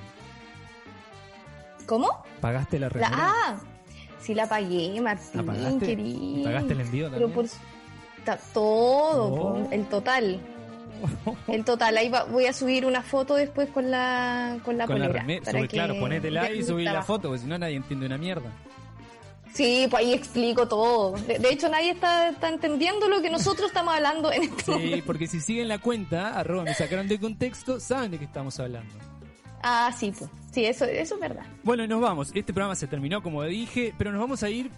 [1.86, 2.08] ¿Cómo?
[2.40, 3.10] Pagaste la La, remera.
[3.16, 3.60] ah,
[4.20, 5.86] sí la pagué, Martín, ¿La pagaste?
[5.86, 6.18] querido.
[6.40, 7.48] ¿Y pagaste el envío Pero también?
[7.48, 9.68] por ta- todo, Oh.
[9.70, 10.40] el total.
[11.48, 14.98] El total, ahí va- voy a subir una foto después con la con la Con
[14.98, 15.20] la polera.
[15.20, 15.44] remera.
[15.44, 18.18] para Sube, que claro, ponétela y subí la foto, porque si no nadie entiende una
[18.18, 18.50] mierda.
[19.54, 21.12] Sí, pues ahí explico todo.
[21.12, 24.70] De, de hecho, nadie está, está entendiendo lo que nosotros estamos hablando en este Sí,
[24.70, 25.06] momento.
[25.06, 28.92] porque si siguen la cuenta, arroba me sacaron de contexto, saben de qué estamos hablando.
[29.62, 30.30] Ah, sí, pues.
[30.52, 31.44] Sí, eso, eso es verdad.
[31.64, 32.30] Bueno, y nos vamos.
[32.34, 34.70] Este programa se terminó, como dije, pero nos vamos a ir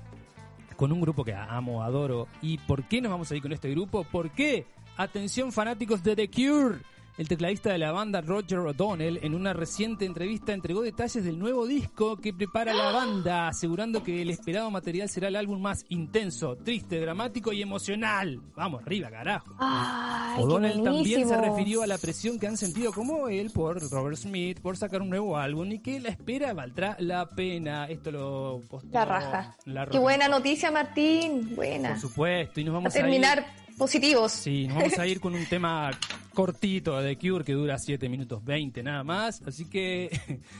[0.76, 2.26] con un grupo que amo, adoro.
[2.40, 4.04] ¿Y por qué nos vamos a ir con este grupo?
[4.04, 4.64] ¿Por qué?
[5.00, 6.80] Atención fanáticos de The Cure.
[7.16, 11.66] El tecladista de la banda Roger O'Donnell en una reciente entrevista entregó detalles del nuevo
[11.66, 16.56] disco que prepara la banda, asegurando que el esperado material será el álbum más intenso,
[16.56, 18.42] triste, dramático y emocional.
[18.54, 19.54] Vamos, arriba, carajo.
[19.58, 24.18] Ay, O'Donnell también se refirió a la presión que han sentido como él por Robert
[24.18, 27.86] Smith por sacar un nuevo álbum y que la espera valdrá la pena.
[27.86, 29.56] Esto lo posteó La raja.
[29.64, 31.54] La Qué buena noticia, Martín.
[31.56, 31.92] Buena.
[31.92, 33.59] Por supuesto, y nos A vamos a, terminar ir.
[33.80, 34.32] Positivos.
[34.32, 35.90] Sí, nos vamos a ir con un tema
[36.34, 39.40] cortito de Cure que dura 7 minutos 20 nada más.
[39.46, 40.10] Así que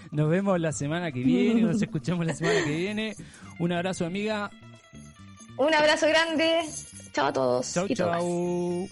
[0.11, 3.15] nos vemos la semana que viene, nos escuchamos la semana que viene.
[3.59, 4.51] Un abrazo, amiga.
[5.59, 6.61] Un abrazo grande.
[7.13, 7.75] Chao a todos.
[7.95, 8.89] Chau.